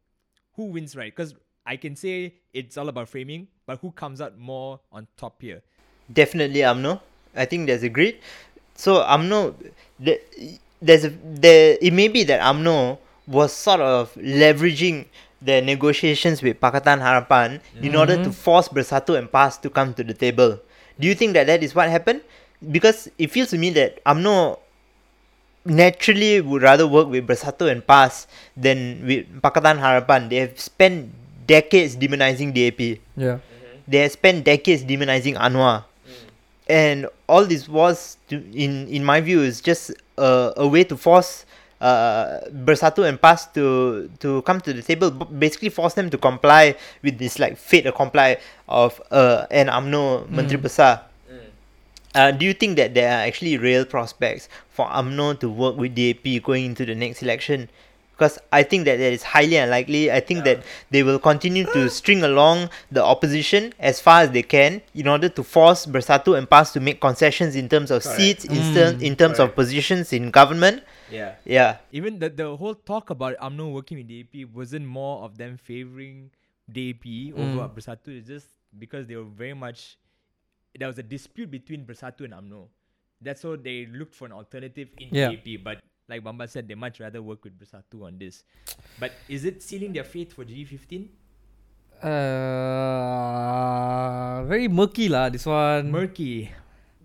who 0.55 0.65
wins, 0.65 0.95
right? 0.95 1.15
Because 1.15 1.35
I 1.65 1.77
can 1.77 1.95
say 1.95 2.35
it's 2.53 2.77
all 2.77 2.89
about 2.89 3.09
framing, 3.09 3.47
but 3.65 3.79
who 3.79 3.91
comes 3.91 4.19
out 4.19 4.37
more 4.37 4.79
on 4.91 5.07
top 5.17 5.41
here? 5.41 5.61
Definitely 6.11 6.59
UMNO. 6.59 6.99
I 7.35 7.45
think 7.45 7.67
there's 7.67 7.83
agreed. 7.83 8.19
So 8.75 9.01
UMNO, 9.03 9.55
the, 9.99 10.19
there's 10.81 11.05
a 11.05 11.09
there. 11.23 11.77
It 11.81 11.93
may 11.93 12.09
be 12.09 12.23
that 12.25 12.41
UMNO 12.41 12.97
was 13.27 13.53
sort 13.53 13.79
of 13.79 14.13
leveraging 14.15 15.05
the 15.41 15.61
negotiations 15.61 16.41
with 16.41 16.59
Pakatan 16.59 16.99
Harapan 16.99 17.59
in 17.75 17.91
mm-hmm. 17.91 17.97
order 17.97 18.23
to 18.23 18.31
force 18.31 18.67
Bersatu 18.67 19.17
and 19.17 19.31
PAS 19.31 19.57
to 19.59 19.69
come 19.69 19.93
to 19.93 20.03
the 20.03 20.13
table. 20.13 20.59
Do 20.99 21.07
you 21.07 21.15
think 21.15 21.33
that 21.33 21.47
that 21.47 21.63
is 21.63 21.73
what 21.73 21.89
happened? 21.89 22.21
Because 22.71 23.09
it 23.17 23.31
feels 23.31 23.49
to 23.51 23.57
me 23.57 23.69
that 23.71 24.03
UMNO 24.05 24.59
naturally 25.65 26.41
would 26.41 26.61
rather 26.61 26.87
work 26.87 27.07
with 27.07 27.27
Bersatu 27.27 27.71
and 27.71 27.85
PAS 27.85 28.27
than 28.55 29.05
with 29.07 29.41
Pakatan 29.41 29.79
Harapan. 29.79 30.29
They 30.29 30.37
have 30.37 30.59
spent 30.59 31.11
decades 31.47 31.95
demonizing 31.95 32.53
DAP 32.53 32.99
Yeah. 33.17 33.37
they 33.87 33.99
have 33.99 34.11
spent 34.11 34.43
decades 34.45 34.83
demonizing 34.83 35.35
Anwar. 35.35 35.83
and 36.69 37.07
all 37.27 37.45
this 37.45 37.67
was 37.67 38.17
to, 38.29 38.35
in 38.55 38.87
in 38.87 39.03
my 39.03 39.19
view 39.21 39.41
is 39.41 39.59
just 39.61 39.91
a, 40.17 40.53
a 40.57 40.67
way 40.67 40.83
to 40.83 40.95
force 40.95 41.45
uh, 41.83 42.39
Bersatu 42.63 43.03
and 43.03 43.19
PAS 43.19 43.47
to 43.59 44.07
to 44.23 44.41
come 44.47 44.61
to 44.63 44.71
the 44.71 44.79
table, 44.81 45.11
basically 45.11 45.67
force 45.67 45.95
them 45.99 46.09
to 46.09 46.17
comply 46.17 46.75
with 47.03 47.19
this 47.19 47.39
like 47.39 47.57
fate 47.59 47.83
comply 47.93 48.37
of 48.69 49.01
uh, 49.11 49.45
an 49.51 49.67
UMNO 49.67 50.29
Menteri 50.31 50.59
Mm. 50.59 50.63
Besar. 50.63 51.01
Uh, 52.15 52.29
do 52.31 52.45
you 52.45 52.53
think 52.53 52.77
that 52.77 52.93
there 52.93 53.09
are 53.11 53.25
actually 53.27 53.57
real 53.57 53.83
prospects 53.83 54.47
for 54.69 54.85
UMNO 54.87 55.39
to 55.41 55.49
work 55.49 55.75
with 55.75 55.91
DAP 55.95 56.23
going 56.45 56.63
into 56.71 56.85
the 56.85 56.95
next 56.95 57.19
election? 57.23 57.67
Because 58.15 58.37
I 58.51 58.61
think 58.63 58.85
that 58.85 58.97
that 58.97 59.11
is 59.11 59.23
highly 59.23 59.57
unlikely. 59.57 60.11
I 60.11 60.19
think 60.19 60.43
that 60.45 60.63
they 60.91 61.01
will 61.01 61.17
continue 61.19 61.65
to 61.73 61.89
string 61.89 62.23
along 62.23 62.69
the 62.91 63.03
opposition 63.03 63.73
as 63.79 63.99
far 63.99 64.21
as 64.21 64.29
they 64.31 64.43
can 64.43 64.81
in 64.93 65.07
order 65.07 65.29
to 65.29 65.43
force 65.43 65.85
Bersatu 65.87 66.37
and 66.37 66.47
PAS 66.47 66.71
to 66.73 66.79
make 66.79 67.01
concessions 67.01 67.55
in 67.55 67.67
terms 67.67 67.89
of 67.89 68.03
Correct. 68.03 68.19
seats, 68.19 68.45
in, 68.45 68.57
Mm. 68.61 68.73
ter- 68.73 68.97
in 69.03 69.15
terms 69.15 69.39
of 69.39 69.55
positions 69.55 70.13
in 70.13 70.29
government. 70.29 70.83
Yeah. 71.11 71.35
Yeah. 71.43 71.77
Even 71.91 72.19
the 72.19 72.29
the 72.29 72.55
whole 72.55 72.75
talk 72.75 73.09
about 73.09 73.35
UMNO 73.41 73.73
working 73.73 73.97
with 73.97 74.07
DAP 74.07 74.45
wasn't 74.53 74.85
more 74.85 75.23
of 75.25 75.37
them 75.37 75.57
favoring 75.57 76.29
DAP 76.71 77.33
over 77.35 77.67
Mm. 77.67 77.73
Bersatu. 77.75 78.17
It's 78.17 78.27
just 78.27 78.47
because 78.77 79.07
they 79.07 79.15
were 79.15 79.25
very 79.43 79.53
much 79.53 79.97
there 80.77 80.87
was 80.87 80.97
a 80.97 81.03
dispute 81.03 81.49
between 81.51 81.85
Bersatu 81.85 82.25
and 82.25 82.33
UMNO. 82.33 82.67
That's 83.21 83.41
how 83.43 83.55
they 83.55 83.85
looked 83.85 84.13
for 84.15 84.25
an 84.25 84.31
alternative 84.33 84.89
in 84.97 85.09
Yeah. 85.11 85.29
DAP. 85.29 85.57
But 85.57 85.81
like 86.13 86.21
Bamba 86.23 86.45
said, 86.47 86.67
they 86.69 86.75
much 86.77 86.99
rather 87.01 87.21
work 87.21 87.43
with 87.43 87.57
Bersatu 87.57 88.05
on 88.05 88.19
this. 88.21 88.43
But 88.99 89.13
is 89.27 89.45
it 89.45 89.63
sealing 89.65 89.93
their 89.93 90.03
fate 90.05 90.31
for 90.33 90.45
GE15? 90.45 91.07
Uh, 92.03 94.43
very 94.45 94.67
murky 94.67 95.09
lah. 95.09 95.29
This 95.29 95.45
one. 95.45 95.91
Murky. 95.91 96.49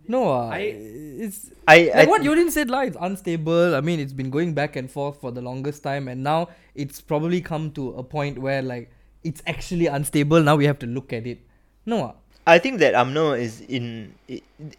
no, 0.08 0.32
uh, 0.32 0.48
I- 0.48 0.76
it's 1.24 1.50
I, 1.68 1.90
I 1.92 1.96
like 2.04 2.08
what 2.08 2.22
Yodin 2.22 2.50
said 2.50 2.70
lah. 2.70 2.80
It's 2.88 2.96
unstable. 3.00 3.74
I 3.76 3.80
mean, 3.80 4.00
it's 4.00 4.12
been 4.12 4.30
going 4.30 4.54
back 4.54 4.76
and 4.76 4.90
forth 4.90 5.20
for 5.20 5.30
the 5.30 5.42
longest 5.42 5.82
time, 5.82 6.08
and 6.08 6.22
now 6.22 6.48
it's 6.74 7.00
probably 7.00 7.40
come 7.40 7.70
to 7.78 7.90
a 8.00 8.02
point 8.02 8.38
where 8.38 8.62
like 8.62 8.90
it's 9.24 9.42
actually 9.46 9.86
unstable. 9.86 10.42
Now 10.42 10.56
we 10.56 10.64
have 10.70 10.78
to 10.80 10.86
look 10.86 11.12
at 11.12 11.26
it. 11.26 11.40
No, 11.86 12.04
uh, 12.04 12.12
I 12.48 12.56
think 12.58 12.80
that 12.80 12.96
UMNO 12.96 13.36
is 13.36 13.60
in 13.68 14.16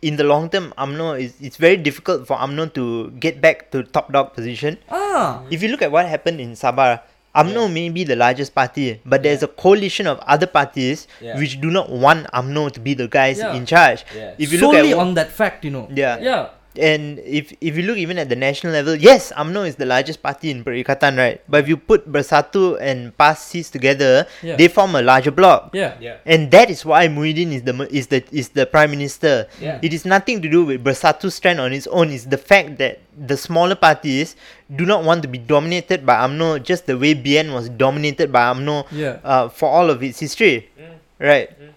in 0.01 0.17
the 0.17 0.25
long 0.25 0.49
term. 0.49 0.73
UMNO 0.73 1.21
is 1.21 1.37
it's 1.37 1.61
very 1.61 1.77
difficult 1.77 2.25
for 2.25 2.33
UMNO 2.41 2.73
to 2.73 3.13
get 3.21 3.37
back 3.45 3.69
to 3.71 3.85
top 3.85 4.09
dog 4.09 4.33
position. 4.33 4.81
ah, 4.89 5.45
If 5.53 5.61
you 5.61 5.69
look 5.69 5.85
at 5.85 5.93
what 5.93 6.09
happened 6.09 6.41
in 6.41 6.57
Sabah, 6.57 7.05
UMNO 7.37 7.69
may 7.69 7.93
be 7.93 8.01
the 8.03 8.17
largest 8.17 8.57
party, 8.57 8.97
but 9.05 9.21
there's 9.21 9.45
a 9.45 9.47
coalition 9.47 10.09
of 10.09 10.17
other 10.25 10.49
parties 10.49 11.05
Yeah. 11.21 11.37
which 11.37 11.61
do 11.61 11.69
not 11.69 11.93
want 11.93 12.25
UMNO 12.33 12.73
to 12.73 12.79
be 12.81 12.97
the 12.97 13.05
guys 13.05 13.37
Yeah. 13.37 13.53
in 13.53 13.69
charge. 13.69 14.01
Yeah. 14.17 14.33
If 14.41 14.49
you 14.49 14.57
look 14.65 14.73
solely 14.73 14.97
at 14.97 14.97
on 14.97 15.13
that 15.13 15.29
fact, 15.29 15.61
you 15.61 15.69
know. 15.69 15.85
Yeah. 15.93 16.17
yeah. 16.17 16.49
And 16.77 17.17
if 17.25 17.49
if 17.61 17.75
you 17.75 17.83
look 17.83 17.97
even 17.97 18.17
at 18.19 18.29
the 18.29 18.35
national 18.35 18.73
level, 18.73 18.93
yes, 18.95 19.31
UMNO 19.35 19.67
is 19.67 19.75
the 19.75 19.85
largest 19.85 20.21
party 20.21 20.51
in 20.51 20.63
Perikatan, 20.63 21.17
right? 21.17 21.41
But 21.49 21.63
if 21.65 21.67
you 21.67 21.77
put 21.77 22.05
Bersatu 22.11 22.77
and 22.79 23.15
PAS 23.17 23.41
seats 23.41 23.69
together, 23.69 24.27
Yeah. 24.43 24.55
they 24.55 24.67
form 24.69 24.93
a 24.95 25.01
larger 25.01 25.31
bloc. 25.31 25.73
Yeah. 25.73 25.95
Yeah. 25.99 26.17
And 26.25 26.51
that 26.51 26.69
is 26.69 26.85
why 26.85 27.07
Muhyiddin 27.07 27.51
is 27.53 27.63
the 27.63 27.73
is 27.89 28.07
the 28.07 28.23
is 28.31 28.49
the 28.53 28.65
prime 28.65 28.91
minister. 28.91 29.47
Yeah. 29.59 29.79
It 29.81 29.93
is 29.93 30.05
nothing 30.05 30.41
to 30.41 30.49
do 30.49 30.63
with 30.63 30.83
Bersatu's 30.83 31.33
strength 31.35 31.59
on 31.59 31.73
its 31.73 31.87
own. 31.87 32.11
It's 32.11 32.25
the 32.25 32.37
fact 32.37 32.77
that 32.77 32.99
the 33.17 33.35
smaller 33.35 33.75
parties 33.75 34.35
do 34.69 34.85
not 34.85 35.03
want 35.03 35.23
to 35.23 35.27
be 35.27 35.37
dominated 35.39 36.05
by 36.05 36.21
UMNO 36.21 36.61
just 36.63 36.85
the 36.85 36.97
way 36.97 37.15
BN 37.15 37.51
was 37.51 37.67
dominated 37.69 38.31
by 38.31 38.53
UMNO 38.53 38.85
Yeah. 38.93 39.17
uh, 39.25 39.49
for 39.49 39.67
all 39.69 39.89
of 39.89 40.03
its 40.03 40.19
history. 40.19 40.69
Mm. 40.79 40.95
Right. 41.19 41.49
Mm. 41.59 41.73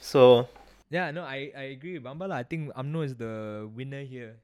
So 0.00 0.48
Yeah, 0.94 1.10
no, 1.10 1.26
I, 1.26 1.50
I 1.58 1.74
agree 1.74 1.98
with 1.98 2.04
Bambala. 2.06 2.38
I 2.38 2.44
think 2.46 2.70
UMNO 2.78 3.04
is 3.04 3.14
the 3.18 3.66
winner 3.74 4.06
here. 4.06 4.38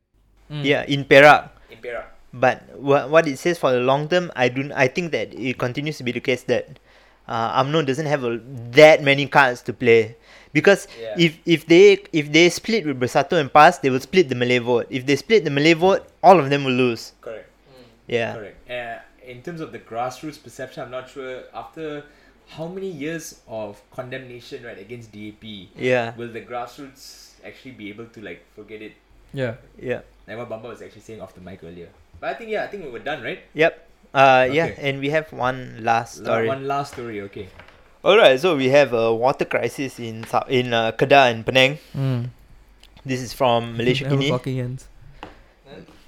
Mm. 0.51 0.67
yeah, 0.67 0.83
in 0.83 1.05
Perak. 1.07 1.55
In 1.71 1.79
Perak. 1.79 2.11
But 2.35 2.67
what 2.75 3.07
what 3.07 3.31
it 3.31 3.39
says 3.39 3.55
for 3.55 3.71
the 3.71 3.79
long 3.79 4.11
term, 4.11 4.35
I 4.35 4.51
do 4.51 4.67
I 4.75 4.91
think 4.91 5.15
that 5.15 5.31
it 5.31 5.59
continues 5.63 5.99
to 5.99 6.05
be 6.05 6.11
the 6.11 6.19
case 6.19 6.43
that 6.51 6.83
uh, 7.31 7.63
UMNO 7.63 7.87
doesn't 7.87 8.07
have 8.07 8.27
a, 8.27 8.43
that 8.75 9.03
many 9.07 9.31
cards 9.31 9.63
to 9.71 9.73
play. 9.73 10.19
Because 10.51 10.91
Yeah. 10.99 11.15
if 11.15 11.39
if 11.47 11.71
they 11.71 12.03
if 12.11 12.35
they 12.35 12.51
split 12.51 12.83
with 12.83 12.99
Bersatu 12.99 13.39
and 13.39 13.47
PAS, 13.47 13.79
they 13.79 13.91
will 13.91 14.03
split 14.03 14.27
the 14.27 14.35
Malay 14.35 14.59
vote. 14.59 14.91
If 14.91 15.07
they 15.07 15.15
split 15.15 15.47
the 15.47 15.55
Malay 15.55 15.79
vote, 15.79 16.03
all 16.19 16.43
of 16.43 16.51
them 16.51 16.67
will 16.67 16.75
lose. 16.75 17.15
Correct. 17.23 17.47
Yeah. 18.11 18.35
Correct. 18.35 18.59
Uh, 18.67 18.99
in 19.23 19.43
terms 19.47 19.63
of 19.63 19.71
the 19.71 19.79
grassroots 19.79 20.43
perception, 20.43 20.83
I'm 20.83 20.91
not 20.91 21.07
sure 21.07 21.47
after 21.55 22.03
how 22.57 22.67
many 22.67 22.91
years 22.91 23.41
of 23.47 23.79
condemnation 23.95 24.65
right 24.67 24.79
against 24.79 25.13
DAP 25.15 25.71
Yeah. 25.79 26.15
will 26.19 26.29
the 26.35 26.43
grassroots 26.43 27.39
actually 27.47 27.73
be 27.79 27.89
able 27.91 28.07
to 28.11 28.21
like 28.21 28.43
forget 28.55 28.83
it? 28.83 28.95
Yeah. 29.33 29.55
Yeah. 29.79 30.03
Like 30.27 30.39
what 30.39 30.51
Bamba 30.51 30.69
was 30.75 30.83
actually 30.83 31.03
saying 31.07 31.21
off 31.23 31.35
the 31.35 31.41
mic 31.41 31.63
earlier. 31.63 31.89
But 32.19 32.31
I 32.31 32.35
think 32.35 32.51
yeah, 32.51 32.65
I 32.65 32.69
think 32.69 32.85
we 32.85 32.91
were 32.91 33.03
done, 33.03 33.23
right? 33.23 33.41
Yep. 33.55 33.73
Uh 34.11 34.49
yeah, 34.51 34.75
and 34.83 34.99
we 34.99 35.11
have 35.15 35.31
one 35.31 35.87
last 35.87 36.27
story. 36.27 36.51
One 36.51 36.67
last 36.67 36.99
story, 36.99 37.23
okay. 37.31 37.47
Alright, 38.03 38.41
so 38.41 38.57
we 38.57 38.73
have 38.75 38.91
a 38.93 39.15
water 39.15 39.45
crisis 39.45 40.01
in 40.01 40.27
in 40.51 40.75
uh, 40.75 40.91
Kedah 40.97 41.31
and 41.31 41.47
Penang. 41.47 41.79
Mm. 41.95 42.35
This 43.07 43.23
is 43.23 43.31
from 43.31 43.73
Malaysia 43.79 44.11
Never 44.11 44.41
Kini. 44.43 44.75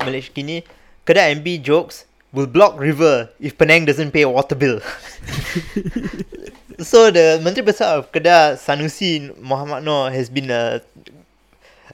Malaysia 0.03 0.33
Kini. 0.35 0.65
Kedah 1.07 1.31
MB 1.39 1.63
jokes 1.63 2.07
will 2.33 2.47
block 2.47 2.79
river 2.79 3.29
if 3.41 3.57
Penang 3.59 3.85
doesn't 3.85 4.11
pay 4.13 4.23
a 4.23 4.29
water 4.29 4.55
bill. 4.55 4.81
so 6.79 7.11
the 7.11 7.41
Menteri 7.43 7.65
Besar 7.65 7.99
of 7.99 8.13
Kedah 8.13 8.57
Sanusi 8.57 9.37
Muhammad 9.41 9.85
Noor 9.85 10.11
has 10.11 10.31
been 10.31 10.51
uh, 10.51 10.79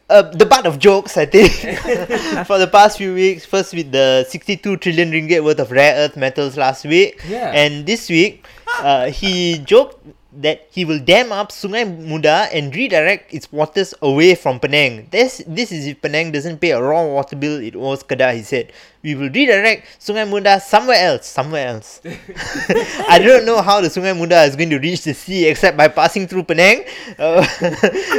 uh, 0.09 0.23
the 0.23 0.47
butt 0.47 0.65
of 0.67 0.79
jokes 0.79 1.17
I 1.17 1.27
think 1.27 1.51
for 2.47 2.59
the 2.59 2.69
past 2.71 2.99
few 2.99 3.15
weeks. 3.15 3.45
First 3.45 3.75
with 3.75 3.93
the 3.93 4.25
62 4.29 4.77
trillion 4.79 5.11
ringgit 5.11 5.43
worth 5.45 5.59
of 5.61 5.71
rare 5.71 5.95
earth 5.97 6.17
metals 6.17 6.57
last 6.57 6.85
week, 6.85 7.21
Yeah. 7.29 7.51
and 7.55 7.85
this 7.87 8.09
week 8.09 8.47
uh, 8.81 9.11
he 9.11 9.59
joked 9.59 9.99
that 10.39 10.67
he 10.71 10.85
will 10.85 11.01
dam 11.01 11.33
up 11.33 11.51
Sungai 11.51 11.85
Muda 11.85 12.49
and 12.53 12.75
redirect 12.75 13.35
its 13.35 13.51
waters 13.51 13.93
away 14.01 14.35
from 14.35 14.61
Penang. 14.61 15.09
This 15.11 15.43
this 15.47 15.73
is 15.73 15.87
if 15.87 16.01
Penang 16.01 16.31
doesn't 16.31 16.61
pay 16.61 16.71
a 16.71 16.81
raw 16.81 17.05
water 17.05 17.35
bill 17.35 17.61
it 17.61 17.75
owes 17.75 18.03
Kedah, 18.03 18.35
he 18.35 18.43
said. 18.43 18.73
We 19.03 19.15
will 19.15 19.31
redirect 19.31 19.99
Sungai 19.99 20.29
Muda 20.29 20.61
somewhere 20.61 20.99
else, 20.99 21.27
somewhere 21.27 21.67
else. 21.67 22.01
I 23.09 23.19
don't 23.19 23.47
know 23.47 23.63
how 23.63 23.81
the 23.81 23.89
Sungai 23.89 24.17
Muda 24.17 24.43
is 24.45 24.55
going 24.55 24.71
to 24.71 24.79
reach 24.79 25.03
the 25.03 25.15
sea 25.15 25.47
except 25.47 25.77
by 25.77 25.89
passing 25.89 26.29
through 26.29 26.45
Penang. 26.45 26.85
Uh, 27.19 27.47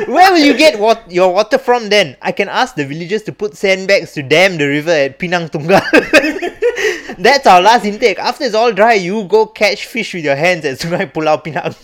where 0.08 0.32
will 0.32 0.44
you 0.44 0.58
get 0.58 0.80
wat- 0.80 1.10
your 1.10 1.34
water 1.34 1.58
from 1.58 1.88
then? 1.90 2.18
I 2.22 2.32
can 2.32 2.50
ask 2.50 2.76
the 2.76 2.86
villagers 2.86 3.24
to 3.24 3.32
put 3.32 3.56
sandbags 3.56 4.14
to 4.14 4.24
dam 4.24 4.58
the 4.58 4.68
river 4.68 4.92
at 4.92 5.20
Pinang 5.20 5.50
Tunggal. 5.50 5.84
That's 7.18 7.48
our 7.48 7.62
last 7.62 7.86
intake. 7.86 8.20
After 8.20 8.46
it's 8.46 8.56
all 8.56 8.72
dry, 8.72 8.94
you 8.94 9.26
go 9.26 9.46
catch 9.46 9.86
fish 9.86 10.14
with 10.14 10.24
your 10.24 10.38
hands 10.38 10.64
at 10.64 10.80
Sungai 10.80 11.12
Pulau 11.12 11.44
Pinang. 11.44 11.76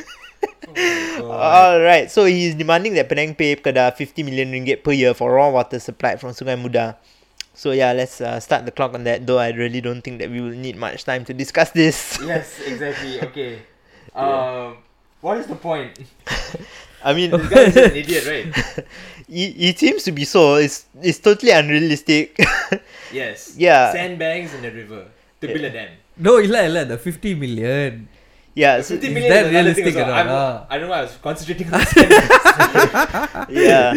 Alright, 1.22 2.12
so 2.12 2.26
he 2.26 2.48
is 2.48 2.56
demanding 2.56 2.94
that 2.96 3.08
Penang 3.08 3.36
pay 3.36 3.56
Kedah 3.56 3.96
50 3.96 4.24
million 4.24 4.52
ringgit 4.52 4.84
per 4.84 4.92
year 4.92 5.14
for 5.14 5.32
raw 5.32 5.50
water 5.50 5.80
supplied 5.80 6.20
from 6.20 6.32
Sungai 6.32 6.60
Muda. 6.60 6.98
So 7.56 7.72
yeah, 7.72 7.94
let's 7.96 8.20
uh, 8.20 8.40
start 8.40 8.66
the 8.68 8.72
clock 8.72 8.94
on 8.94 9.06
that. 9.08 9.26
Though 9.26 9.40
I 9.40 9.56
really 9.56 9.80
don't 9.80 10.04
think 10.04 10.20
that 10.20 10.30
we 10.30 10.42
will 10.42 10.56
need 10.56 10.76
much 10.76 11.08
time 11.08 11.24
to 11.26 11.34
discuss 11.34 11.72
this. 11.72 12.20
yes, 12.24 12.60
exactly. 12.68 13.22
Okay. 13.32 13.64
Um, 14.14 14.84
what 15.22 15.38
is 15.40 15.48
the 15.48 15.56
point? 15.56 15.96
I 17.06 17.14
mean, 17.14 17.32
This 17.32 17.48
guy 17.48 17.64
is 17.72 17.78
an 17.78 17.96
idiot, 17.96 18.24
right? 18.28 18.48
it, 19.30 19.52
it 19.56 19.80
seems 19.80 20.04
to 20.04 20.12
be 20.12 20.26
so. 20.26 20.56
It's 20.56 20.86
it's 21.00 21.20
totally 21.20 21.52
unrealistic. 21.52 22.36
Yes. 23.14 23.56
Yeah. 23.56 23.94
Sandbags 23.94 24.52
in 24.54 24.62
the 24.62 24.72
river 24.72 25.08
to 25.40 25.48
build 25.48 25.64
a 25.64 25.72
dam. 25.72 25.90
No, 26.18 26.40
illa 26.40 26.64
illa 26.66 26.84
the 26.84 26.98
50 26.98 27.36
million. 27.36 28.10
Yeah, 28.56 28.82
so, 28.82 28.96
50 28.96 29.08
is 29.08 29.14
million 29.14 29.30
that 29.32 29.46
is 29.46 29.52
realistic 29.52 29.86
also. 29.86 30.00
or 30.00 30.12
I'm- 30.14 30.28
not? 30.28 30.34
Ah. 30.36 30.66
I 30.70 30.78
don't 30.80 30.88
know. 30.88 30.96
I 30.96 31.02
was 31.04 31.18
concentrating 31.22 31.68
on 31.74 31.82
yeah. 33.50 33.94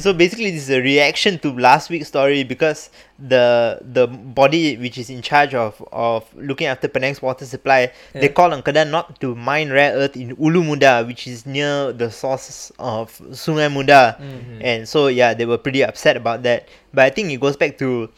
So 0.00 0.12
basically, 0.12 0.50
this 0.50 0.64
is 0.64 0.70
a 0.70 0.80
reaction 0.80 1.38
to 1.40 1.52
last 1.52 1.90
week's 1.90 2.08
story 2.08 2.42
because 2.44 2.90
the 3.18 3.78
the 3.84 4.06
body 4.06 4.76
which 4.76 4.98
is 4.98 5.10
in 5.10 5.22
charge 5.22 5.54
of 5.54 5.80
of 5.92 6.24
looking 6.34 6.66
after 6.66 6.88
Penang's 6.88 7.22
water 7.22 7.44
supply, 7.46 7.92
they 8.12 8.22
Yeah. 8.22 8.28
call 8.34 8.52
on 8.52 8.62
Kedah 8.62 8.88
not 8.90 9.20
to 9.20 9.34
mine 9.34 9.70
rare 9.70 9.94
earth 9.94 10.16
in 10.16 10.34
Ulu 10.38 10.62
Muda, 10.64 11.04
which 11.06 11.26
is 11.26 11.46
near 11.46 11.92
the 11.92 12.10
source 12.10 12.72
of 12.78 13.12
Sungai 13.30 13.70
Muda. 13.72 14.16
Mm. 14.20 14.60
And 14.64 14.88
so 14.88 15.06
yeah, 15.08 15.34
they 15.34 15.46
were 15.46 15.58
pretty 15.58 15.84
upset 15.84 16.16
about 16.16 16.42
that. 16.44 16.68
But 16.92 17.04
I 17.04 17.10
think 17.10 17.30
it 17.30 17.40
goes 17.40 17.56
back 17.56 17.78
to 17.78 18.10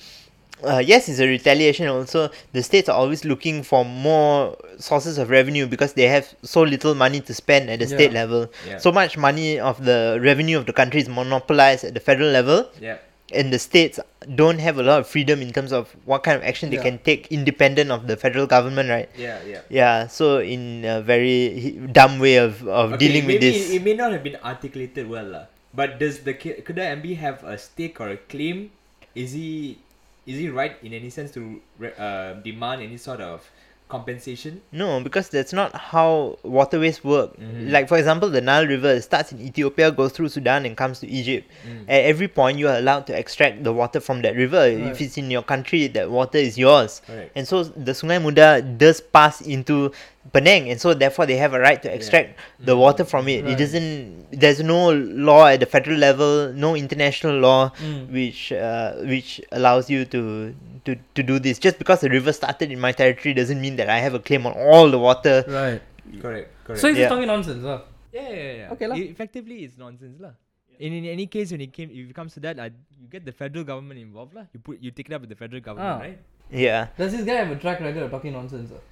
uh, 0.64 0.78
yes, 0.84 1.08
it's 1.08 1.18
a 1.20 1.26
retaliation. 1.26 1.88
Also, 1.88 2.30
the 2.52 2.62
states 2.62 2.88
are 2.88 2.96
always 2.96 3.24
looking 3.24 3.62
for 3.62 3.84
more 3.84 4.56
sources 4.78 5.18
of 5.18 5.30
revenue 5.30 5.66
because 5.66 5.92
they 5.94 6.06
have 6.08 6.34
so 6.42 6.62
little 6.62 6.94
money 6.94 7.20
to 7.20 7.34
spend 7.34 7.70
at 7.70 7.78
the 7.78 7.86
Yeah. 7.86 7.96
state 7.96 8.12
level. 8.12 8.50
Yeah. 8.66 8.78
So 8.78 8.92
much 8.92 9.16
money 9.16 9.58
of 9.58 9.84
the 9.84 10.18
revenue 10.22 10.56
of 10.58 10.66
the 10.66 10.72
country 10.72 11.00
is 11.00 11.08
monopolized 11.08 11.84
at 11.84 11.94
the 11.94 12.00
federal 12.00 12.30
level, 12.30 12.68
yeah. 12.80 12.98
and 13.32 13.52
the 13.52 13.58
states 13.58 13.98
don't 14.34 14.58
have 14.60 14.78
a 14.78 14.82
lot 14.82 15.00
of 15.00 15.06
freedom 15.06 15.40
in 15.42 15.52
terms 15.52 15.72
of 15.72 15.94
what 16.04 16.22
kind 16.22 16.36
of 16.36 16.42
action 16.44 16.70
they 16.70 16.76
can 16.78 16.98
take 16.98 17.26
independent 17.32 17.90
of 17.90 18.06
the 18.06 18.16
federal 18.16 18.46
government, 18.46 18.88
right? 18.88 19.08
Yeah. 19.16 19.38
Yeah. 19.46 19.60
Yeah. 19.68 20.06
So 20.06 20.38
in 20.38 20.84
a 20.84 21.00
very 21.02 21.78
dumb 21.92 22.18
way 22.18 22.36
of, 22.36 22.62
of 22.68 22.92
Okay, 22.94 23.08
dealing 23.08 23.26
with 23.26 23.40
this. 23.40 23.70
It, 23.70 23.76
it 23.76 23.82
may 23.82 23.94
not 23.94 24.12
have 24.12 24.22
been 24.22 24.36
articulated 24.44 25.08
well. 25.08 25.46
But 25.74 25.98
does 25.98 26.20
the 26.20 26.34
K- 26.34 26.60
Kedah 26.60 27.00
MB 27.00 27.16
have 27.16 27.42
a 27.44 27.56
stake 27.56 27.98
or 28.00 28.10
a 28.10 28.16
claim? 28.18 28.70
Is 29.14 29.32
he 29.32 29.78
is 30.26 30.38
he 30.38 30.48
right 30.48 30.76
in 30.82 30.92
any 30.92 31.10
sense 31.10 31.32
to 31.32 31.60
re- 31.78 31.92
uh, 31.98 32.34
demand 32.34 32.82
any 32.82 32.96
sort 32.96 33.20
of 33.20 33.50
compensation? 33.92 34.60
No, 34.72 35.00
because 35.04 35.28
that's 35.28 35.52
not 35.52 35.70
how 35.92 36.38
waterways 36.42 37.04
work. 37.04 37.36
Mhm. 37.36 37.70
Like 37.70 37.86
for 37.92 37.98
example, 37.98 38.30
the 38.32 38.40
Nile 38.40 38.66
River 38.66 39.00
starts 39.00 39.32
in 39.32 39.38
Ethiopia, 39.40 39.90
goes 39.92 40.12
through 40.16 40.30
Sudan, 40.32 40.64
and 40.66 40.76
comes 40.76 41.00
to 41.00 41.06
Egypt. 41.06 41.44
Mm. 41.68 41.84
At 41.96 42.02
every 42.12 42.28
point, 42.28 42.58
you 42.58 42.68
are 42.72 42.78
allowed 42.82 43.04
to 43.08 43.14
extract 43.22 43.62
the 43.68 43.72
water 43.72 44.00
from 44.00 44.22
that 44.24 44.34
river. 44.34 44.64
Right. 44.64 44.90
If 44.92 45.00
it's 45.04 45.18
in 45.20 45.30
your 45.30 45.42
country, 45.44 45.86
that 45.96 46.10
water 46.10 46.38
is 46.38 46.56
yours. 46.56 47.02
Correct. 47.06 47.30
And 47.36 47.44
so 47.46 47.64
the 47.64 47.92
Sungai 47.92 48.18
Muda 48.24 48.62
does 48.62 49.00
pass 49.00 49.40
into 49.44 49.92
Penang, 50.32 50.70
and 50.70 50.80
so 50.80 50.94
therefore 50.94 51.26
they 51.26 51.36
have 51.36 51.52
a 51.52 51.60
right 51.60 51.82
to 51.82 51.90
extract 51.92 52.38
the 52.60 52.74
Mm. 52.74 52.78
water 52.84 53.04
from 53.04 53.26
it. 53.28 53.44
It 53.44 53.58
doesn't. 53.58 54.30
There's 54.32 54.62
no 54.62 54.92
law 55.28 55.46
at 55.52 55.60
the 55.60 55.66
federal 55.66 55.98
level, 55.98 56.52
no 56.54 56.74
international 56.78 57.36
law 57.42 57.72
Mm. 57.82 58.08
which 58.16 58.52
uh, 58.54 58.92
which 59.12 59.40
allows 59.50 59.90
you 59.90 60.04
to, 60.14 60.54
to 60.84 60.96
to 61.14 61.22
do 61.22 61.38
this. 61.38 61.58
Just 61.58 61.78
because 61.78 62.00
the 62.00 62.10
river 62.10 62.32
started 62.32 62.70
in 62.72 62.80
my 62.80 62.92
territory 62.92 63.34
doesn't 63.34 63.60
mean 63.60 63.76
that 63.76 63.88
I 63.88 63.98
have 63.98 64.14
a 64.14 64.20
claim 64.20 64.46
on 64.46 64.52
all 64.54 64.90
the 64.90 64.98
water. 64.98 65.44
Right. 65.46 65.80
Correct. 66.20 66.48
Correct. 66.64 66.80
So 66.80 66.88
he's 66.88 66.98
Yeah. 66.98 67.06
just 67.06 67.12
talking 67.14 67.26
nonsense, 67.30 67.62
huh? 67.62 67.80
yeah, 68.12 68.28
yeah, 68.28 68.52
yeah. 68.66 68.72
Okay 68.74 68.86
lah. 68.90 68.96
E- 68.98 69.08
effectively, 69.14 69.64
it's 69.64 69.78
nonsense 69.78 70.18
lah. 70.20 70.34
In, 70.82 70.92
in 70.92 71.04
any 71.06 71.26
case, 71.30 71.52
when 71.54 71.60
it 71.62 71.70
came, 71.72 71.90
if 71.94 72.10
it 72.10 72.14
comes 72.14 72.34
to 72.34 72.40
that, 72.42 72.58
uh, 72.58 72.66
you 72.98 73.06
get 73.06 73.22
the 73.24 73.30
federal 73.32 73.62
government 73.62 74.00
involved 74.02 74.34
lah. 74.34 74.44
You 74.52 74.58
put 74.58 74.82
you 74.82 74.90
take 74.90 75.06
it 75.08 75.14
up 75.14 75.22
with 75.22 75.30
the 75.30 75.38
federal 75.38 75.62
government, 75.62 75.88
Ah. 75.88 76.02
right? 76.02 76.18
Yeah, 76.50 76.88
Does 76.98 77.12
this 77.16 77.22
guy 77.24 77.38
have 77.40 77.48
a 77.54 77.56
track 77.56 77.80
record 77.80 78.02
of 78.02 78.10
talking 78.10 78.32
nonsense? 78.34 78.68
Huh? 78.74 78.82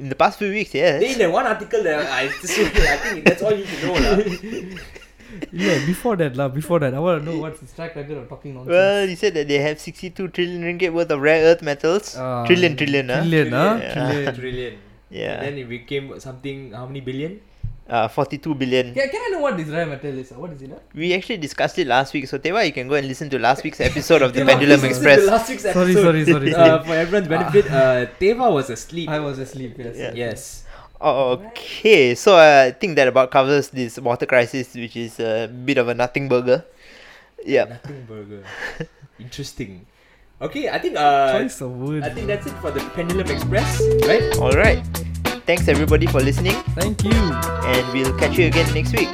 in 0.00 0.08
the 0.08 0.14
past 0.16 0.38
few 0.38 0.48
weeks, 0.48 0.72
yes. 0.72 1.02
In 1.02 1.18
that 1.18 1.30
one 1.30 1.44
article 1.44 1.82
that 1.84 2.08
I 2.08 2.28
just 2.40 2.56
I 2.58 2.96
think 3.04 3.24
that's 3.24 3.42
all 3.44 3.52
you 3.52 3.64
should 3.68 3.84
know 3.84 3.94
lah. 4.00 4.16
Yeah, 5.52 5.84
before 5.86 6.16
that, 6.16 6.36
lah. 6.36 6.48
Before 6.48 6.78
that, 6.80 6.94
I 6.94 6.98
want 6.98 7.24
to 7.24 7.30
know 7.30 7.38
what's 7.40 7.60
his 7.60 7.72
track 7.72 7.94
record 7.96 8.18
of 8.18 8.28
talking 8.28 8.54
nonsense. 8.54 8.70
Well, 8.72 9.06
he 9.06 9.14
said 9.14 9.34
that 9.34 9.48
they 9.48 9.58
have 9.58 9.78
62 9.80 10.28
trillion 10.28 10.62
ringgit 10.62 10.92
worth 10.92 11.10
of 11.10 11.20
rare 11.20 11.44
earth 11.50 11.62
metals. 11.62 12.16
Ah, 12.16 12.46
trillion, 12.46 12.76
trillion, 12.76 13.08
huh? 13.08 13.20
Trillion, 13.22 13.52
huh? 13.52 13.78
Yeah. 13.82 13.94
Trillion. 13.94 14.34
trillion. 14.40 14.74
Yeah. 15.10 15.32
And 15.34 15.46
then 15.46 15.58
it 15.58 15.68
became 15.68 16.18
something. 16.20 16.72
How 16.72 16.86
many 16.86 17.00
billion? 17.00 17.40
Uh, 17.90 18.06
42 18.06 18.54
billion. 18.54 18.94
Can, 18.94 19.08
can 19.10 19.20
I 19.26 19.28
know 19.34 19.40
what 19.40 19.56
this 19.56 19.66
rare 19.66 19.84
metal 19.84 20.16
is? 20.16 20.30
What 20.30 20.52
is 20.52 20.62
it? 20.62 20.70
Huh? 20.70 20.78
We 20.94 21.12
actually 21.12 21.38
discussed 21.38 21.76
it 21.76 21.88
last 21.88 22.14
week, 22.14 22.28
so 22.28 22.38
Teva, 22.38 22.64
you 22.64 22.72
can 22.72 22.86
go 22.86 22.94
and 22.94 23.08
listen 23.08 23.28
to 23.30 23.38
last 23.40 23.64
week's 23.64 23.80
episode 23.80 24.22
of 24.22 24.32
the 24.32 24.44
Pendulum 24.44 24.78
please 24.78 24.86
listen 24.86 25.02
to 25.02 25.10
Express. 25.10 25.26
Last 25.26 25.48
week's 25.50 25.62
Sorry, 25.64 25.90
episode. 25.90 26.24
sorry, 26.24 26.52
sorry, 26.52 26.54
Uh, 26.54 26.82
for 26.84 26.94
everyone's 26.94 27.26
benefit, 27.26 27.66
uh, 27.66 28.06
Teva 28.20 28.46
was 28.52 28.70
asleep. 28.70 29.08
I 29.10 29.18
was 29.18 29.40
asleep. 29.40 29.74
Yes. 29.76 29.96
Yeah. 29.98 30.12
Yes. 30.14 30.64
Oh, 31.00 31.40
okay, 31.48 32.14
so 32.14 32.36
uh, 32.36 32.68
I 32.68 32.72
think 32.72 32.96
that 32.96 33.08
about 33.08 33.30
covers 33.30 33.70
this 33.70 33.98
water 33.98 34.26
crisis, 34.26 34.74
which 34.74 34.96
is 34.96 35.18
a 35.18 35.48
bit 35.48 35.78
of 35.78 35.88
a 35.88 35.94
nothing 35.94 36.28
burger. 36.28 36.64
Yeah. 37.44 37.64
Nothing 37.80 38.04
burger. 38.04 38.44
Interesting. 39.18 39.86
Okay, 40.40 40.68
I 40.68 40.78
think 40.78 40.96
uh, 40.96 41.38
Choice 41.40 41.60
of 41.60 41.72
word. 41.80 42.04
I 42.04 42.10
think 42.10 42.26
that's 42.26 42.46
it 42.46 42.56
for 42.60 42.70
the 42.70 42.80
Pendulum 42.92 43.28
Express, 43.28 43.80
right? 44.06 44.36
All 44.38 44.52
right. 44.52 44.84
Thanks 45.44 45.68
everybody 45.68 46.06
for 46.06 46.20
listening, 46.20 46.54
Thank 46.76 47.02
you. 47.04 47.12
and 47.12 47.92
we'll 47.92 48.16
catch 48.18 48.38
you 48.38 48.46
again 48.46 48.72
next 48.72 48.92
week. 48.96 49.08